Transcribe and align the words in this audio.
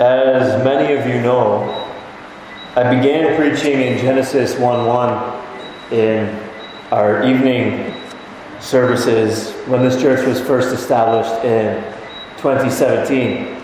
As 0.00 0.64
many 0.64 0.94
of 0.94 1.06
you 1.06 1.20
know, 1.20 1.68
I 2.74 2.96
began 2.96 3.36
preaching 3.36 3.82
in 3.82 3.98
Genesis 3.98 4.58
1 4.58 4.86
1 4.86 5.92
in 5.92 6.50
our 6.90 7.22
evening 7.22 7.94
services 8.60 9.52
when 9.68 9.82
this 9.82 10.00
church 10.00 10.26
was 10.26 10.40
first 10.40 10.72
established 10.72 11.44
in 11.44 11.84
2017. 12.38 13.60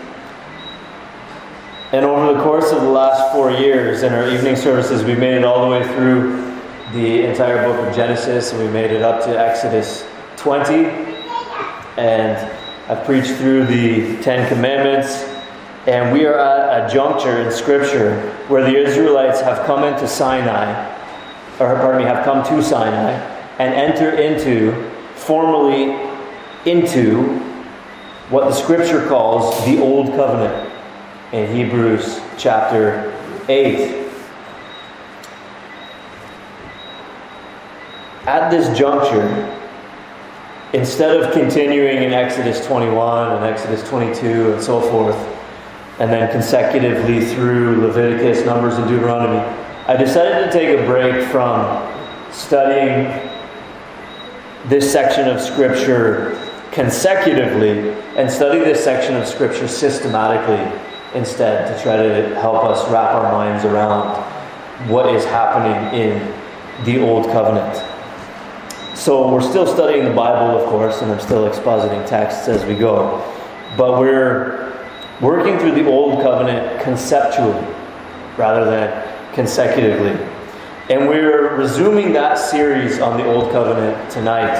And 1.91 2.05
over 2.05 2.31
the 2.31 2.43
course 2.43 2.71
of 2.71 2.83
the 2.83 2.89
last 2.89 3.33
four 3.33 3.49
years 3.49 4.03
in 4.03 4.13
our 4.13 4.29
evening 4.29 4.55
services, 4.55 5.03
we 5.03 5.15
made 5.15 5.33
it 5.37 5.43
all 5.43 5.65
the 5.65 5.71
way 5.71 5.87
through 5.95 6.55
the 6.93 7.27
entire 7.27 7.67
book 7.67 7.87
of 7.87 7.95
Genesis 7.95 8.53
and 8.53 8.61
we 8.61 8.69
made 8.69 8.91
it 8.91 9.01
up 9.01 9.23
to 9.23 9.31
Exodus 9.31 10.05
20. 10.35 10.85
And 11.97 12.37
I've 12.87 13.03
preached 13.05 13.31
through 13.37 13.65
the 13.65 14.21
Ten 14.21 14.47
Commandments. 14.47 15.36
And 15.87 16.11
we 16.11 16.25
are 16.25 16.37
at 16.37 16.91
a 16.91 16.93
juncture 16.93 17.37
in 17.37 17.49
Scripture 17.49 18.19
where 18.49 18.61
the 18.61 18.75
Israelites 18.75 19.39
have 19.39 19.65
come 19.65 19.85
into 19.85 20.05
Sinai, 20.05 20.85
or 21.61 21.75
pardon 21.75 22.01
me, 22.01 22.03
have 22.03 22.25
come 22.25 22.43
to 22.43 22.61
Sinai 22.61 23.13
and 23.57 23.73
enter 23.73 24.09
into, 24.11 24.91
formally 25.15 25.95
into, 26.65 27.39
what 28.29 28.49
the 28.49 28.53
Scripture 28.53 29.07
calls 29.07 29.63
the 29.63 29.81
Old 29.81 30.07
Covenant 30.07 30.73
in 31.31 31.55
Hebrews 31.55 32.19
chapter 32.37 33.17
8. 33.47 34.09
At 38.25 38.49
this 38.49 38.77
juncture, 38.77 39.57
instead 40.73 41.15
of 41.15 41.31
continuing 41.31 42.03
in 42.03 42.11
Exodus 42.11 42.65
21 42.67 43.37
and 43.37 43.45
Exodus 43.45 43.87
22 43.87 44.51
and 44.51 44.61
so 44.61 44.81
forth, 44.81 45.15
and 45.99 46.11
then 46.11 46.31
consecutively 46.31 47.25
through 47.25 47.81
Leviticus, 47.81 48.45
Numbers, 48.45 48.75
and 48.75 48.87
Deuteronomy, 48.87 49.39
I 49.87 49.95
decided 49.97 50.45
to 50.45 50.51
take 50.51 50.77
a 50.77 50.85
break 50.85 51.27
from 51.29 51.91
studying 52.31 53.05
this 54.67 54.91
section 54.91 55.27
of 55.27 55.41
Scripture 55.41 56.37
consecutively 56.71 57.89
and 58.15 58.29
study 58.29 58.59
this 58.59 58.83
section 58.83 59.15
of 59.15 59.25
Scripture 59.25 59.67
systematically 59.67 60.79
instead 61.17 61.75
to 61.75 61.83
try 61.83 61.97
to 61.97 62.35
help 62.35 62.63
us 62.63 62.87
wrap 62.91 63.15
our 63.15 63.31
minds 63.31 63.65
around 63.65 64.23
what 64.89 65.13
is 65.15 65.25
happening 65.25 65.99
in 65.99 66.33
the 66.85 67.01
Old 67.01 67.25
Covenant. 67.31 67.75
So, 68.95 69.31
we're 69.31 69.41
still 69.41 69.65
studying 69.65 70.05
the 70.05 70.13
Bible, 70.13 70.59
of 70.59 70.69
course, 70.69 71.01
and 71.01 71.11
I'm 71.11 71.19
still 71.19 71.49
expositing 71.49 72.07
texts 72.07 72.47
as 72.47 72.65
we 72.65 72.75
go. 72.75 73.23
But 73.77 73.99
we're 73.99 74.56
working 75.21 75.57
through 75.59 75.71
the 75.71 75.89
Old 75.89 76.21
Covenant 76.21 76.81
conceptually 76.81 77.65
rather 78.37 78.65
than 78.65 79.33
consecutively. 79.33 80.11
And 80.89 81.09
we're 81.09 81.55
resuming 81.55 82.13
that 82.13 82.35
series 82.35 82.99
on 82.99 83.17
the 83.17 83.25
Old 83.25 83.51
Covenant 83.51 84.11
tonight. 84.11 84.55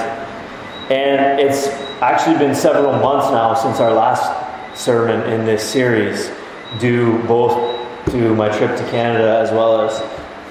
And 0.90 1.40
it's 1.40 1.68
actually 2.02 2.38
been 2.38 2.54
several 2.54 2.92
months 2.92 3.30
now 3.30 3.54
since 3.54 3.78
our 3.78 3.92
last 3.92 4.78
sermon 4.78 5.20
in 5.32 5.44
this 5.46 5.62
series, 5.62 6.30
due 6.78 7.22
both 7.24 7.76
to 8.10 8.34
my 8.34 8.48
trip 8.56 8.76
to 8.76 8.90
Canada 8.90 9.38
as 9.38 9.50
well 9.50 9.80
as 9.80 10.00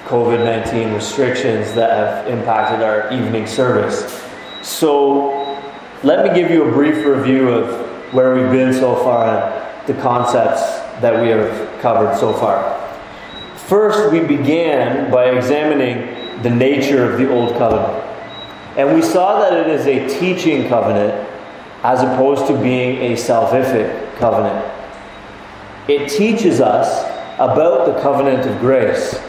COVID 0.06 0.44
19 0.44 0.94
restrictions 0.94 1.74
that 1.74 1.90
have 1.90 2.28
impacted 2.28 2.82
our 2.82 3.12
evening 3.12 3.46
service. 3.46 4.24
So, 4.62 5.44
let 6.02 6.24
me 6.24 6.40
give 6.40 6.50
you 6.50 6.64
a 6.64 6.72
brief 6.72 7.04
review 7.04 7.48
of 7.48 8.14
where 8.14 8.34
we've 8.34 8.50
been 8.50 8.72
so 8.72 8.96
far 8.96 9.26
the 9.88 9.94
concepts 9.94 10.62
that 11.00 11.20
we 11.20 11.28
have 11.30 11.80
covered 11.80 12.16
so 12.16 12.32
far. 12.32 12.78
First, 13.66 14.12
we 14.12 14.20
began 14.20 15.10
by 15.10 15.30
examining 15.30 16.42
the 16.44 16.50
nature 16.50 17.10
of 17.10 17.18
the 17.18 17.28
Old 17.28 17.58
Covenant. 17.58 18.04
And 18.76 18.94
we 18.94 19.02
saw 19.02 19.40
that 19.40 19.54
it 19.54 19.66
is 19.66 19.86
a 19.86 20.08
teaching 20.20 20.68
covenant 20.68 21.28
as 21.82 22.00
opposed 22.02 22.46
to 22.46 22.52
being 22.62 23.12
a 23.12 23.16
salvific 23.16 24.16
covenant. 24.18 24.64
It 25.88 26.08
teaches 26.08 26.60
us 26.60 27.04
about 27.40 27.86
the 27.86 28.00
covenant 28.00 28.48
of 28.48 28.60
grace 28.60 29.20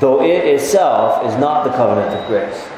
though 0.00 0.22
it 0.22 0.44
itself 0.44 1.24
is 1.26 1.38
not 1.38 1.64
the 1.64 1.70
covenant 1.70 2.14
of 2.14 2.26
grace. 2.26 2.68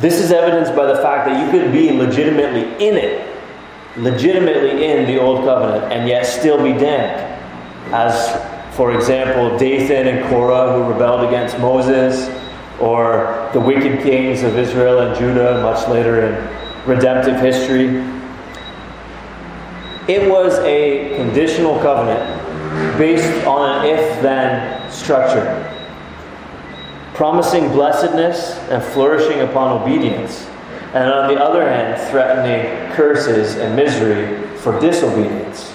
This 0.00 0.20
is 0.20 0.32
evidenced 0.32 0.74
by 0.74 0.86
the 0.86 0.96
fact 0.96 1.26
that 1.28 1.44
you 1.44 1.50
could 1.50 1.72
be 1.72 1.90
legitimately 1.90 2.62
in 2.84 2.96
it, 2.96 3.33
legitimately 3.96 4.84
in 4.84 5.06
the 5.06 5.20
Old 5.20 5.44
Covenant, 5.44 5.92
and 5.92 6.08
yet 6.08 6.26
still 6.26 6.62
be 6.62 6.72
damned. 6.72 7.20
As, 7.92 8.76
for 8.76 8.94
example, 8.94 9.56
Dathan 9.58 10.08
and 10.08 10.28
Korah, 10.28 10.72
who 10.72 10.92
rebelled 10.92 11.26
against 11.26 11.58
Moses, 11.58 12.28
or 12.80 13.50
the 13.52 13.60
wicked 13.60 14.02
kings 14.02 14.42
of 14.42 14.58
Israel 14.58 15.00
and 15.00 15.16
Judah, 15.16 15.62
much 15.62 15.88
later 15.88 16.26
in 16.26 16.88
redemptive 16.88 17.40
history. 17.40 17.86
It 20.12 20.28
was 20.28 20.58
a 20.60 21.16
conditional 21.16 21.78
covenant 21.80 22.98
based 22.98 23.46
on 23.46 23.86
an 23.86 23.86
if 23.86 24.20
then 24.22 24.90
structure 24.90 25.70
promising 27.14 27.68
blessedness 27.68 28.58
and 28.70 28.82
flourishing 28.82 29.40
upon 29.40 29.80
obedience, 29.80 30.46
and 30.94 31.10
on 31.10 31.34
the 31.34 31.42
other 31.42 31.68
hand, 31.68 32.00
threatening 32.10 32.92
curses 32.94 33.56
and 33.56 33.74
misery 33.74 34.46
for 34.58 34.78
disobedience. 34.80 35.74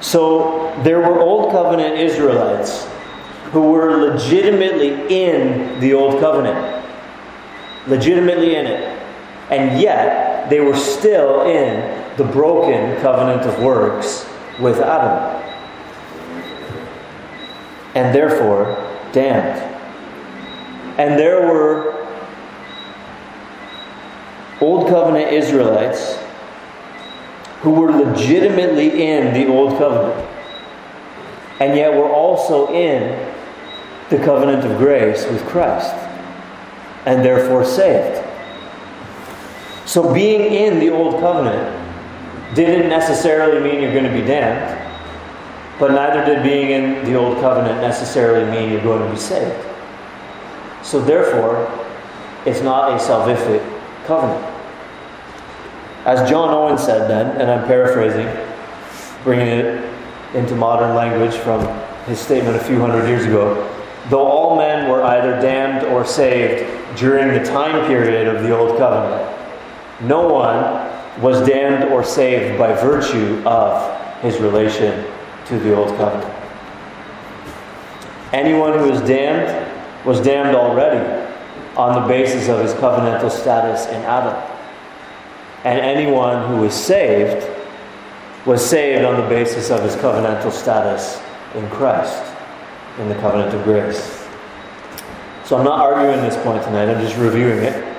So 0.00 0.74
there 0.82 0.98
were 0.98 1.20
Old 1.20 1.52
Covenant 1.52 1.94
Israelites 1.94 2.88
who 3.52 3.70
were 3.70 4.10
legitimately 4.10 4.90
in 5.08 5.78
the 5.78 5.94
Old 5.94 6.20
Covenant, 6.20 6.84
legitimately 7.86 8.56
in 8.56 8.66
it, 8.66 8.98
and 9.50 9.80
yet 9.80 10.50
they 10.50 10.60
were 10.60 10.76
still 10.76 11.42
in 11.42 12.16
the 12.16 12.24
broken 12.24 13.00
covenant 13.02 13.42
of 13.42 13.62
works 13.62 14.28
with 14.58 14.80
Adam, 14.80 15.40
and 17.94 18.12
therefore 18.12 18.74
damned. 19.12 19.62
And 20.98 21.16
there 21.16 21.46
were 21.46 21.95
Old 24.60 24.88
Covenant 24.88 25.32
Israelites 25.32 26.18
who 27.60 27.70
were 27.70 27.90
legitimately 27.90 29.02
in 29.02 29.34
the 29.34 29.46
Old 29.52 29.78
Covenant, 29.78 30.24
and 31.60 31.76
yet 31.76 31.92
were 31.92 32.08
also 32.08 32.72
in 32.72 33.34
the 34.08 34.18
covenant 34.18 34.64
of 34.64 34.78
grace 34.78 35.26
with 35.26 35.44
Christ, 35.46 35.92
and 37.06 37.24
therefore 37.24 37.64
saved. 37.64 38.24
So, 39.84 40.12
being 40.12 40.52
in 40.52 40.78
the 40.78 40.90
Old 40.90 41.20
Covenant 41.20 42.54
didn't 42.54 42.88
necessarily 42.88 43.60
mean 43.60 43.82
you're 43.82 43.92
going 43.92 44.04
to 44.04 44.12
be 44.12 44.26
damned, 44.26 44.80
but 45.78 45.90
neither 45.90 46.24
did 46.24 46.42
being 46.42 46.70
in 46.70 47.04
the 47.04 47.14
Old 47.14 47.38
Covenant 47.38 47.80
necessarily 47.80 48.50
mean 48.50 48.70
you're 48.70 48.82
going 48.82 49.02
to 49.04 49.10
be 49.10 49.18
saved. 49.18 49.64
So 50.82 51.00
therefore, 51.00 51.68
it's 52.44 52.62
not 52.62 52.92
a 52.92 53.02
salvific 53.02 53.75
covenant. 54.06 54.54
As 56.04 56.28
John 56.30 56.50
Owen 56.50 56.78
said 56.78 57.10
then, 57.10 57.40
and 57.40 57.50
I'm 57.50 57.66
paraphrasing, 57.66 58.28
bringing 59.24 59.48
it 59.48 59.94
into 60.34 60.54
modern 60.54 60.94
language 60.94 61.34
from 61.34 61.66
his 62.06 62.20
statement 62.20 62.56
a 62.56 62.60
few 62.60 62.78
hundred 62.78 63.08
years 63.08 63.26
ago, 63.26 63.68
though 64.08 64.24
all 64.24 64.56
men 64.56 64.88
were 64.88 65.02
either 65.02 65.32
damned 65.40 65.86
or 65.88 66.04
saved 66.04 66.96
during 66.96 67.28
the 67.28 67.44
time 67.44 67.86
period 67.88 68.28
of 68.28 68.44
the 68.44 68.56
Old 68.56 68.78
Covenant, 68.78 69.36
no 70.02 70.28
one 70.28 70.92
was 71.20 71.44
damned 71.46 71.92
or 71.92 72.04
saved 72.04 72.58
by 72.58 72.72
virtue 72.72 73.42
of 73.44 74.20
his 74.20 74.38
relation 74.38 75.04
to 75.46 75.58
the 75.58 75.74
Old 75.74 75.88
Covenant. 75.96 76.32
Anyone 78.32 78.78
who 78.78 78.90
is 78.92 79.00
damned 79.02 80.06
was 80.06 80.20
damned 80.20 80.54
already 80.54 81.25
on 81.76 82.00
the 82.00 82.08
basis 82.08 82.48
of 82.48 82.60
his 82.60 82.72
covenantal 82.74 83.30
status 83.30 83.86
in 83.86 84.02
Adam. 84.02 84.34
And 85.64 85.80
anyone 85.80 86.48
who 86.48 86.62
was 86.62 86.74
saved 86.74 87.46
was 88.46 88.64
saved 88.64 89.04
on 89.04 89.20
the 89.20 89.28
basis 89.28 89.70
of 89.70 89.82
his 89.82 89.96
covenantal 89.96 90.52
status 90.52 91.20
in 91.54 91.68
Christ, 91.70 92.22
in 92.98 93.08
the 93.08 93.14
covenant 93.16 93.52
of 93.54 93.64
grace. 93.64 94.26
So 95.44 95.56
I'm 95.56 95.64
not 95.64 95.80
arguing 95.80 96.22
this 96.22 96.36
point 96.42 96.62
tonight, 96.64 96.88
I'm 96.88 97.00
just 97.00 97.16
reviewing 97.16 97.58
it. 97.58 97.96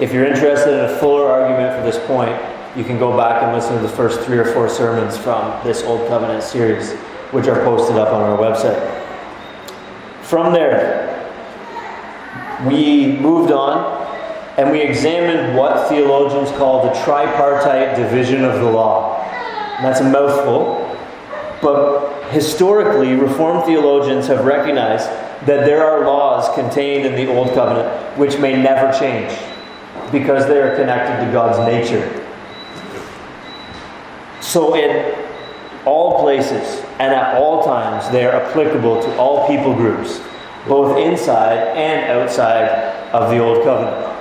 If 0.00 0.12
you're 0.12 0.26
interested 0.26 0.72
in 0.72 0.90
a 0.90 0.98
fuller 0.98 1.26
argument 1.26 1.76
for 1.76 1.82
this 1.82 2.04
point, 2.06 2.40
you 2.76 2.84
can 2.84 2.98
go 2.98 3.16
back 3.16 3.42
and 3.42 3.52
listen 3.52 3.74
to 3.76 3.82
the 3.82 3.88
first 3.88 4.20
three 4.20 4.38
or 4.38 4.44
four 4.52 4.68
sermons 4.68 5.16
from 5.16 5.64
this 5.64 5.82
Old 5.82 6.06
Covenant 6.08 6.42
series, 6.42 6.92
which 7.32 7.46
are 7.48 7.64
posted 7.64 7.96
up 7.96 8.12
on 8.12 8.20
our 8.20 8.36
website. 8.36 9.02
From 10.22 10.52
there, 10.52 11.05
we 12.64 13.18
moved 13.18 13.52
on 13.52 14.04
and 14.56 14.70
we 14.70 14.80
examined 14.80 15.56
what 15.56 15.88
theologians 15.88 16.50
call 16.56 16.82
the 16.82 17.00
tripartite 17.04 17.96
division 17.96 18.44
of 18.44 18.54
the 18.54 18.70
law. 18.70 19.20
And 19.76 19.84
that's 19.84 20.00
a 20.00 20.10
mouthful, 20.10 20.82
But 21.60 22.30
historically, 22.30 23.14
Reformed 23.14 23.64
theologians 23.64 24.26
have 24.28 24.44
recognized 24.44 25.06
that 25.46 25.66
there 25.66 25.84
are 25.84 26.06
laws 26.06 26.54
contained 26.54 27.06
in 27.06 27.14
the 27.14 27.30
Old 27.32 27.52
Covenant 27.52 28.18
which 28.18 28.38
may 28.38 28.60
never 28.60 28.96
change 28.98 29.38
because 30.10 30.46
they 30.46 30.60
are 30.60 30.74
connected 30.76 31.24
to 31.24 31.32
God's 31.32 31.58
nature. 31.66 32.22
So, 34.40 34.74
in 34.76 35.14
all 35.84 36.20
places 36.20 36.82
and 36.98 37.12
at 37.12 37.34
all 37.36 37.64
times, 37.64 38.10
they 38.10 38.24
are 38.24 38.32
applicable 38.32 39.02
to 39.02 39.16
all 39.16 39.46
people 39.46 39.74
groups, 39.74 40.20
both 40.68 40.98
inside 40.98 41.58
and 41.76 42.10
outside 42.10 42.68
of 43.12 43.30
the 43.30 43.38
Old 43.38 43.64
Covenant. 43.64 44.12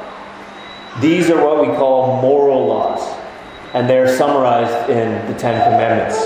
These 1.01 1.29
are 1.29 1.43
what 1.43 1.61
we 1.67 1.75
call 1.75 2.21
moral 2.21 2.65
laws, 2.67 3.01
and 3.73 3.89
they're 3.89 4.07
summarized 4.17 4.89
in 4.89 5.31
the 5.31 5.37
Ten 5.37 5.61
Commandments. 5.63 6.23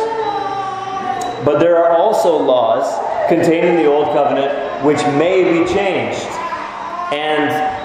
But 1.46 1.60
there 1.60 1.78
are 1.78 1.98
also 1.98 2.38
laws 2.38 2.86
contained 3.28 3.66
in 3.66 3.76
the 3.78 3.86
Old 3.86 4.08
Covenant 4.14 4.86
which 4.86 5.02
may 5.18 5.44
be 5.44 5.66
changed, 5.72 6.28
and 7.12 7.78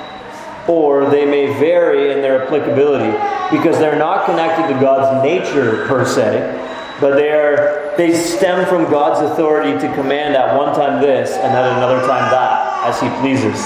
or 0.68 1.10
they 1.10 1.24
may 1.24 1.46
vary 1.58 2.12
in 2.12 2.22
their 2.22 2.44
applicability 2.44 3.12
because 3.54 3.78
they're 3.78 3.98
not 3.98 4.24
connected 4.26 4.72
to 4.72 4.80
God's 4.80 5.22
nature 5.22 5.86
per 5.86 6.04
se, 6.04 6.60
but 7.00 7.14
they 7.16 7.30
are 7.30 7.83
they 7.96 8.14
stem 8.14 8.66
from 8.66 8.90
God's 8.90 9.30
authority 9.30 9.72
to 9.72 9.94
command 9.94 10.34
at 10.34 10.56
one 10.56 10.74
time 10.74 11.00
this 11.00 11.32
and 11.32 11.52
at 11.52 11.76
another 11.76 12.00
time 12.06 12.30
that 12.30 12.86
as 12.86 13.00
he 13.00 13.08
pleases. 13.20 13.60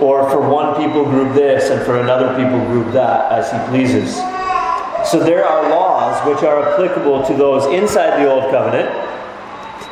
Or 0.00 0.28
for 0.30 0.48
one 0.48 0.76
people 0.76 1.04
group 1.04 1.34
this 1.34 1.70
and 1.70 1.84
for 1.84 2.00
another 2.00 2.28
people 2.36 2.64
group 2.66 2.92
that 2.92 3.32
as 3.32 3.50
he 3.50 3.58
pleases. 3.70 4.14
So 5.10 5.20
there 5.22 5.44
are 5.44 5.68
laws 5.70 6.26
which 6.26 6.42
are 6.42 6.72
applicable 6.72 7.26
to 7.26 7.34
those 7.34 7.66
inside 7.66 8.22
the 8.22 8.30
old 8.30 8.50
covenant, 8.50 8.90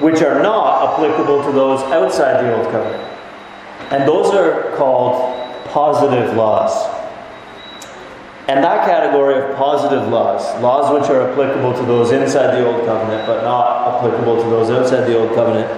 which 0.01 0.23
are 0.23 0.43
not 0.43 0.95
applicable 0.95 1.45
to 1.45 1.53
those 1.53 1.81
outside 1.93 2.45
the 2.45 2.57
old 2.57 2.71
covenant. 2.71 3.03
And 3.91 4.09
those 4.09 4.33
are 4.35 4.75
called 4.77 5.37
positive 5.67 6.35
laws. 6.35 7.02
And 8.49 8.65
that 8.65 8.87
category 8.87 9.41
of 9.41 9.57
positive 9.57 10.09
laws, 10.09 10.61
laws 10.61 11.01
which 11.01 11.09
are 11.09 11.31
applicable 11.31 11.75
to 11.75 11.87
those 11.87 12.11
inside 12.11 12.57
the 12.57 12.67
Old 12.67 12.85
Covenant 12.85 13.25
but 13.27 13.45
not 13.45 13.97
applicable 13.97 14.43
to 14.43 14.51
those 14.51 14.69
outside 14.69 15.07
the 15.07 15.17
Old 15.17 15.35
Covenant, 15.35 15.71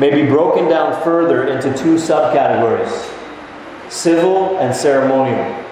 may 0.00 0.10
be 0.10 0.26
broken 0.28 0.68
down 0.68 1.00
further 1.04 1.46
into 1.46 1.72
two 1.76 1.94
subcategories 1.94 3.16
civil 3.90 4.58
and 4.58 4.74
ceremonial. 4.74 5.64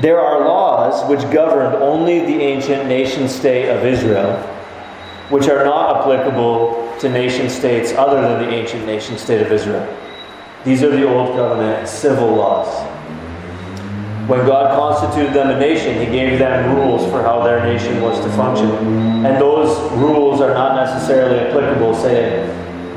There 0.00 0.20
are 0.20 0.46
laws 0.46 1.08
which 1.08 1.20
governed 1.32 1.76
only 1.76 2.20
the 2.20 2.42
ancient 2.42 2.86
nation 2.86 3.28
state 3.28 3.70
of 3.70 3.84
Israel, 3.84 4.36
which 5.30 5.48
are 5.48 5.64
not 5.64 6.00
applicable 6.02 6.94
to 7.00 7.08
nation 7.08 7.48
states 7.48 7.92
other 7.92 8.20
than 8.20 8.46
the 8.46 8.54
ancient 8.54 8.84
nation 8.86 9.16
state 9.16 9.40
of 9.40 9.50
Israel. 9.50 9.86
These 10.64 10.82
are 10.82 10.90
the 10.90 11.08
Old 11.08 11.36
Covenant 11.36 11.88
civil 11.88 12.34
laws. 12.34 12.93
When 14.26 14.46
God 14.46 14.74
constituted 14.74 15.34
them 15.34 15.50
a 15.50 15.58
nation, 15.60 15.98
He 15.98 16.06
gave 16.06 16.38
them 16.38 16.74
rules 16.74 17.04
for 17.10 17.22
how 17.22 17.42
their 17.42 17.62
nation 17.62 18.00
was 18.00 18.18
to 18.24 18.30
function. 18.32 18.70
And 19.26 19.38
those 19.38 19.92
rules 19.92 20.40
are 20.40 20.54
not 20.54 20.76
necessarily 20.76 21.40
applicable, 21.40 21.94
say, 21.94 22.46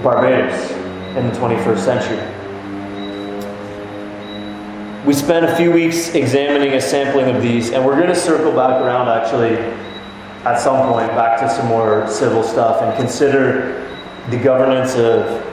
Barbados 0.02 0.72
in 1.18 1.28
the 1.28 1.34
21st 1.34 1.80
century. 1.80 2.18
We 5.06 5.14
spent 5.14 5.46
a 5.46 5.56
few 5.58 5.74
weeks 5.74 6.16
examining 6.16 6.74
a 6.76 6.82
sampling 6.82 7.36
of 7.36 7.42
these, 7.42 7.72
and 7.72 7.86
we're 7.86 7.96
going 7.96 8.08
to 8.08 8.16
circle 8.16 8.54
back 8.54 8.82
around 8.82 9.10
actually 9.10 9.58
at 10.46 10.58
some 10.60 10.88
point 10.90 11.10
back 11.10 11.42
to 11.42 11.50
some 11.50 11.68
more 11.68 12.08
civil 12.08 12.42
stuff 12.42 12.82
and 12.82 12.96
consider 12.96 13.86
the 14.30 14.38
governance 14.38 14.96
of 14.96 15.44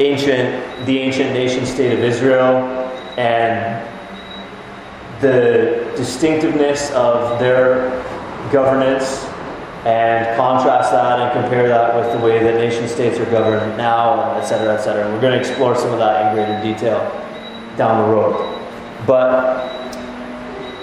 ancient, 0.00 0.84
the 0.86 0.98
ancient 0.98 1.32
nation 1.32 1.64
state 1.64 1.92
of 1.92 2.00
Israel 2.00 2.56
and 3.16 3.93
the 5.20 5.92
distinctiveness 5.96 6.90
of 6.92 7.38
their 7.38 7.90
governance 8.52 9.24
and 9.84 10.36
contrast 10.36 10.92
that 10.92 11.20
and 11.20 11.32
compare 11.40 11.68
that 11.68 11.94
with 11.94 12.10
the 12.18 12.24
way 12.24 12.42
that 12.42 12.54
nation 12.54 12.88
states 12.88 13.18
are 13.18 13.30
governed 13.30 13.76
now, 13.76 14.30
and 14.30 14.42
et 14.42 14.46
cetera, 14.46 14.74
et 14.74 14.80
cetera. 14.82 15.06
We're 15.12 15.20
going 15.20 15.34
to 15.34 15.38
explore 15.38 15.76
some 15.76 15.92
of 15.92 15.98
that 15.98 16.26
in 16.26 16.34
greater 16.34 16.62
detail 16.62 16.98
down 17.76 18.08
the 18.08 18.14
road. 18.14 18.50
But 19.06 19.68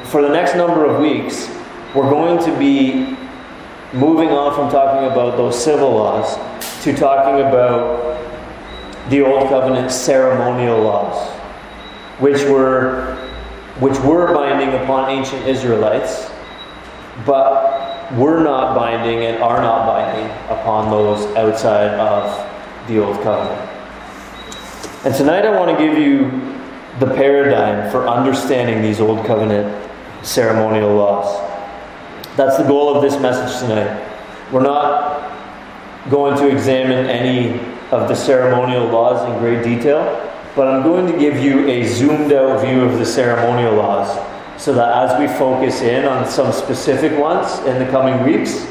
for 0.06 0.22
the 0.22 0.30
next 0.30 0.56
number 0.56 0.86
of 0.86 1.02
weeks, 1.02 1.50
we're 1.96 2.10
going 2.10 2.44
to 2.46 2.60
be 2.60 3.18
moving 3.94 4.30
on 4.30 4.54
from 4.54 4.70
talking 4.70 5.12
about 5.12 5.36
those 5.36 5.62
civil 5.62 5.92
laws 5.92 6.38
to 6.84 6.96
talking 6.96 7.46
about 7.46 8.20
the 9.10 9.22
Old 9.22 9.50
Covenant 9.50 9.92
ceremonial 9.92 10.80
laws, 10.82 11.30
which 12.20 12.44
were, 12.44 13.18
which 13.82 14.00
were 14.02 14.32
binding 14.32 14.80
upon 14.84 15.10
ancient 15.10 15.46
Israelites, 15.48 16.30
but 17.26 18.14
were 18.14 18.44
not 18.44 18.76
binding 18.76 19.26
and 19.26 19.42
are 19.42 19.60
not 19.60 19.88
binding 19.88 20.30
upon 20.56 20.92
those 20.92 21.26
outside 21.36 21.90
of 22.00 22.88
the 22.88 23.04
Old 23.04 23.20
Covenant. 23.24 23.60
And 25.04 25.16
tonight 25.16 25.46
I 25.46 25.58
want 25.58 25.76
to 25.76 25.84
give 25.84 25.98
you 25.98 26.30
the 27.00 27.08
paradigm 27.16 27.90
for 27.92 28.08
understanding 28.08 28.84
these 28.84 29.00
Old 29.00 29.26
Covenant 29.26 29.76
ceremonial 30.24 30.94
laws. 30.94 31.40
That's 32.38 32.58
the 32.58 32.64
goal 32.64 32.96
of 32.96 33.02
this 33.02 33.20
message 33.20 33.60
tonight. 33.62 34.08
We're 34.52 34.62
not 34.62 35.32
going 36.12 36.38
to 36.38 36.56
examine 36.56 37.08
any 37.08 37.60
of 37.90 38.08
the 38.08 38.16
ceremonial 38.16 38.86
laws 38.86 39.28
in 39.28 39.40
great 39.40 39.64
detail, 39.64 40.31
but 40.56 40.68
I'm 40.68 40.84
going 40.84 41.12
to 41.12 41.18
give 41.18 41.38
you 41.38 41.68
a 41.68 41.88
zoomed 41.88 42.34
out 42.34 42.66
view 42.66 42.82
of 42.82 43.00
the 43.00 43.06
ceremonial 43.06 43.76
laws 43.76 44.20
so 44.62 44.74
that 44.74 45.10
as 45.10 45.20
we 45.20 45.28
focus 45.38 45.82
in 45.82 46.06
on 46.06 46.30
some 46.30 46.52
specific 46.52 47.18
ones 47.18 47.60
in 47.66 47.80
the 47.80 47.90
coming 47.90 48.24
weeks, 48.24 48.68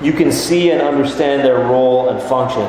you 0.00 0.12
can 0.12 0.30
see 0.30 0.70
and 0.70 0.80
understand 0.80 1.44
their 1.44 1.58
role 1.58 2.10
and 2.10 2.22
function 2.22 2.66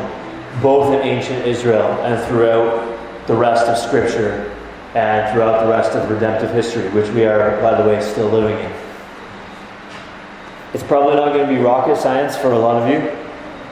both 0.62 0.94
in 0.94 1.08
ancient 1.08 1.46
Israel 1.46 1.88
and 2.04 2.22
throughout 2.28 2.98
the 3.28 3.36
rest 3.36 3.68
of 3.68 3.78
Scripture 3.78 4.56
and 4.96 5.32
throughout 5.32 5.64
the 5.64 5.70
rest 5.70 5.92
of 5.92 6.10
redemptive 6.10 6.52
history, 6.52 6.90
which 6.90 7.10
we 7.12 7.24
are, 7.26 7.62
by 7.62 7.80
the 7.80 7.88
way, 7.88 8.02
still 8.02 8.28
living 8.30 8.58
in. 8.58 8.72
It's 10.74 10.84
probably 10.84 11.16
not 11.16 11.34
going 11.34 11.48
to 11.48 11.54
be 11.54 11.62
rocket 11.62 11.98
science 11.98 12.36
for 12.36 12.52
a 12.52 12.60
lot 12.60 12.82
of 12.82 12.90
you, 12.90 13.16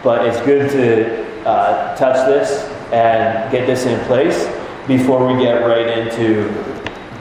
but 0.04 0.26
it's 0.28 0.40
good 0.46 0.70
to 0.72 1.48
uh, 1.48 1.96
touch 1.96 2.28
this 2.28 2.72
and 2.94 3.52
get 3.52 3.66
this 3.66 3.86
in 3.86 4.00
place 4.06 4.46
before 4.88 5.28
we 5.28 5.42
get 5.42 5.66
right 5.66 5.98
into 5.98 6.48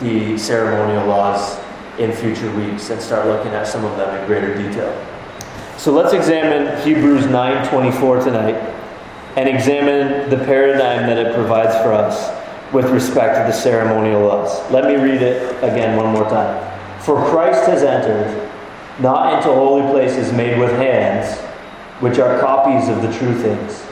the 0.00 0.38
ceremonial 0.38 1.06
laws 1.06 1.58
in 1.98 2.12
future 2.12 2.50
weeks 2.54 2.90
and 2.90 3.00
start 3.00 3.26
looking 3.26 3.52
at 3.52 3.66
some 3.66 3.84
of 3.84 3.96
them 3.96 4.14
in 4.14 4.26
greater 4.26 4.54
detail. 4.56 4.94
So 5.76 5.92
let's 5.92 6.12
examine 6.12 6.80
Hebrews 6.82 7.26
9:24 7.26 8.24
tonight 8.24 8.56
and 9.36 9.48
examine 9.48 10.30
the 10.30 10.44
paradigm 10.44 11.06
that 11.06 11.18
it 11.18 11.34
provides 11.34 11.74
for 11.76 11.92
us 11.92 12.30
with 12.72 12.90
respect 12.90 13.36
to 13.36 13.42
the 13.42 13.52
ceremonial 13.52 14.22
laws. 14.22 14.60
Let 14.70 14.84
me 14.84 14.96
read 14.96 15.22
it 15.22 15.62
again 15.62 15.96
one 15.96 16.12
more 16.12 16.28
time. 16.28 16.62
For 17.00 17.16
Christ 17.30 17.66
has 17.66 17.82
entered 17.82 18.48
not 19.00 19.34
into 19.34 19.52
holy 19.52 19.82
places 19.90 20.32
made 20.32 20.58
with 20.58 20.72
hands, 20.72 21.38
which 22.00 22.18
are 22.18 22.38
copies 22.38 22.88
of 22.88 23.02
the 23.02 23.12
true 23.12 23.34
things 23.34 23.86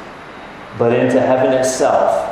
but 0.78 0.92
into 0.92 1.20
heaven 1.20 1.52
itself, 1.52 2.23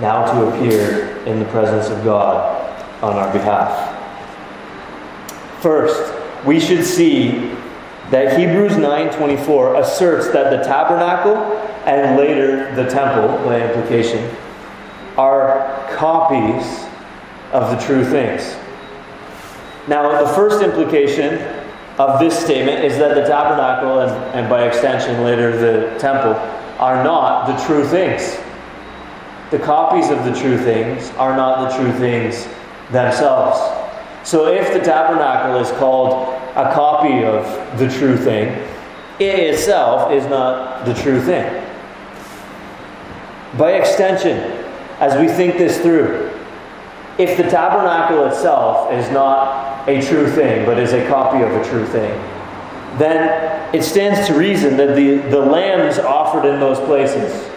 now 0.00 0.24
to 0.32 0.48
appear 0.48 1.16
in 1.26 1.38
the 1.38 1.44
presence 1.46 1.88
of 1.88 2.04
God 2.04 2.58
on 3.02 3.14
our 3.14 3.32
behalf. 3.32 3.90
First, 5.60 6.14
we 6.44 6.58
should 6.58 6.84
see 6.84 7.54
that 8.10 8.38
Hebrews 8.38 8.76
9:24 8.76 9.76
asserts 9.76 10.28
that 10.28 10.50
the 10.50 10.62
tabernacle 10.64 11.36
and 11.86 12.16
later 12.16 12.74
the 12.74 12.88
temple 12.88 13.38
by 13.44 13.60
implication 13.60 14.28
are 15.16 15.86
copies 15.96 16.84
of 17.52 17.70
the 17.70 17.84
true 17.84 18.04
things. 18.04 18.56
Now, 19.88 20.22
the 20.24 20.32
first 20.34 20.62
implication 20.62 21.38
of 21.98 22.18
this 22.18 22.38
statement 22.38 22.84
is 22.84 22.98
that 22.98 23.14
the 23.14 23.26
tabernacle 23.26 24.00
and, 24.00 24.10
and 24.34 24.48
by 24.48 24.66
extension 24.66 25.22
later 25.22 25.56
the 25.56 25.98
temple 25.98 26.34
are 26.78 27.04
not 27.04 27.46
the 27.46 27.64
true 27.66 27.84
things. 27.84 28.38
The 29.52 29.58
copies 29.58 30.08
of 30.08 30.24
the 30.24 30.32
true 30.32 30.56
things 30.56 31.10
are 31.18 31.36
not 31.36 31.68
the 31.68 31.76
true 31.76 31.92
things 31.98 32.48
themselves. 32.90 33.60
So 34.26 34.46
if 34.46 34.72
the 34.72 34.80
tabernacle 34.80 35.60
is 35.60 35.70
called 35.72 36.32
a 36.56 36.72
copy 36.72 37.22
of 37.22 37.44
the 37.78 37.86
true 37.90 38.16
thing, 38.16 38.48
it 39.20 39.38
itself 39.38 40.10
is 40.10 40.24
not 40.24 40.86
the 40.86 40.94
true 40.94 41.20
thing. 41.20 41.62
By 43.58 43.72
extension, 43.72 44.38
as 45.00 45.20
we 45.20 45.28
think 45.28 45.58
this 45.58 45.82
through, 45.82 46.30
if 47.18 47.36
the 47.36 47.42
tabernacle 47.42 48.24
itself 48.24 48.90
is 48.90 49.10
not 49.10 49.86
a 49.86 50.00
true 50.00 50.30
thing, 50.30 50.64
but 50.64 50.78
is 50.78 50.94
a 50.94 51.06
copy 51.08 51.42
of 51.42 51.52
a 51.52 51.62
true 51.68 51.84
thing, 51.88 52.10
then 52.96 53.74
it 53.74 53.82
stands 53.82 54.26
to 54.28 54.32
reason 54.32 54.78
that 54.78 54.96
the, 54.96 55.16
the 55.28 55.40
lambs 55.40 55.98
offered 55.98 56.46
in 56.48 56.58
those 56.58 56.78
places 56.86 57.51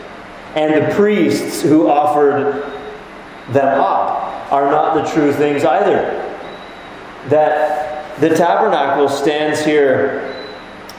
and 0.55 0.73
the 0.73 0.95
priests 0.95 1.61
who 1.61 1.89
offered 1.89 2.63
them 3.51 3.79
up 3.79 4.51
are 4.51 4.71
not 4.71 4.95
the 4.95 5.11
true 5.11 5.33
things 5.33 5.65
either. 5.65 6.21
That 7.27 8.19
the 8.19 8.29
tabernacle 8.29 9.09
stands 9.09 9.63
here 9.63 10.33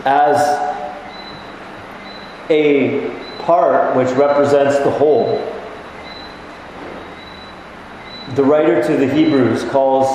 as 0.04 0.36
a 2.50 3.10
part 3.38 3.96
which 3.96 4.10
represents 4.10 4.78
the 4.80 4.90
whole. 4.90 5.38
The 8.34 8.44
writer 8.44 8.82
to 8.82 8.96
the 8.96 9.08
Hebrews 9.08 9.64
calls 9.70 10.06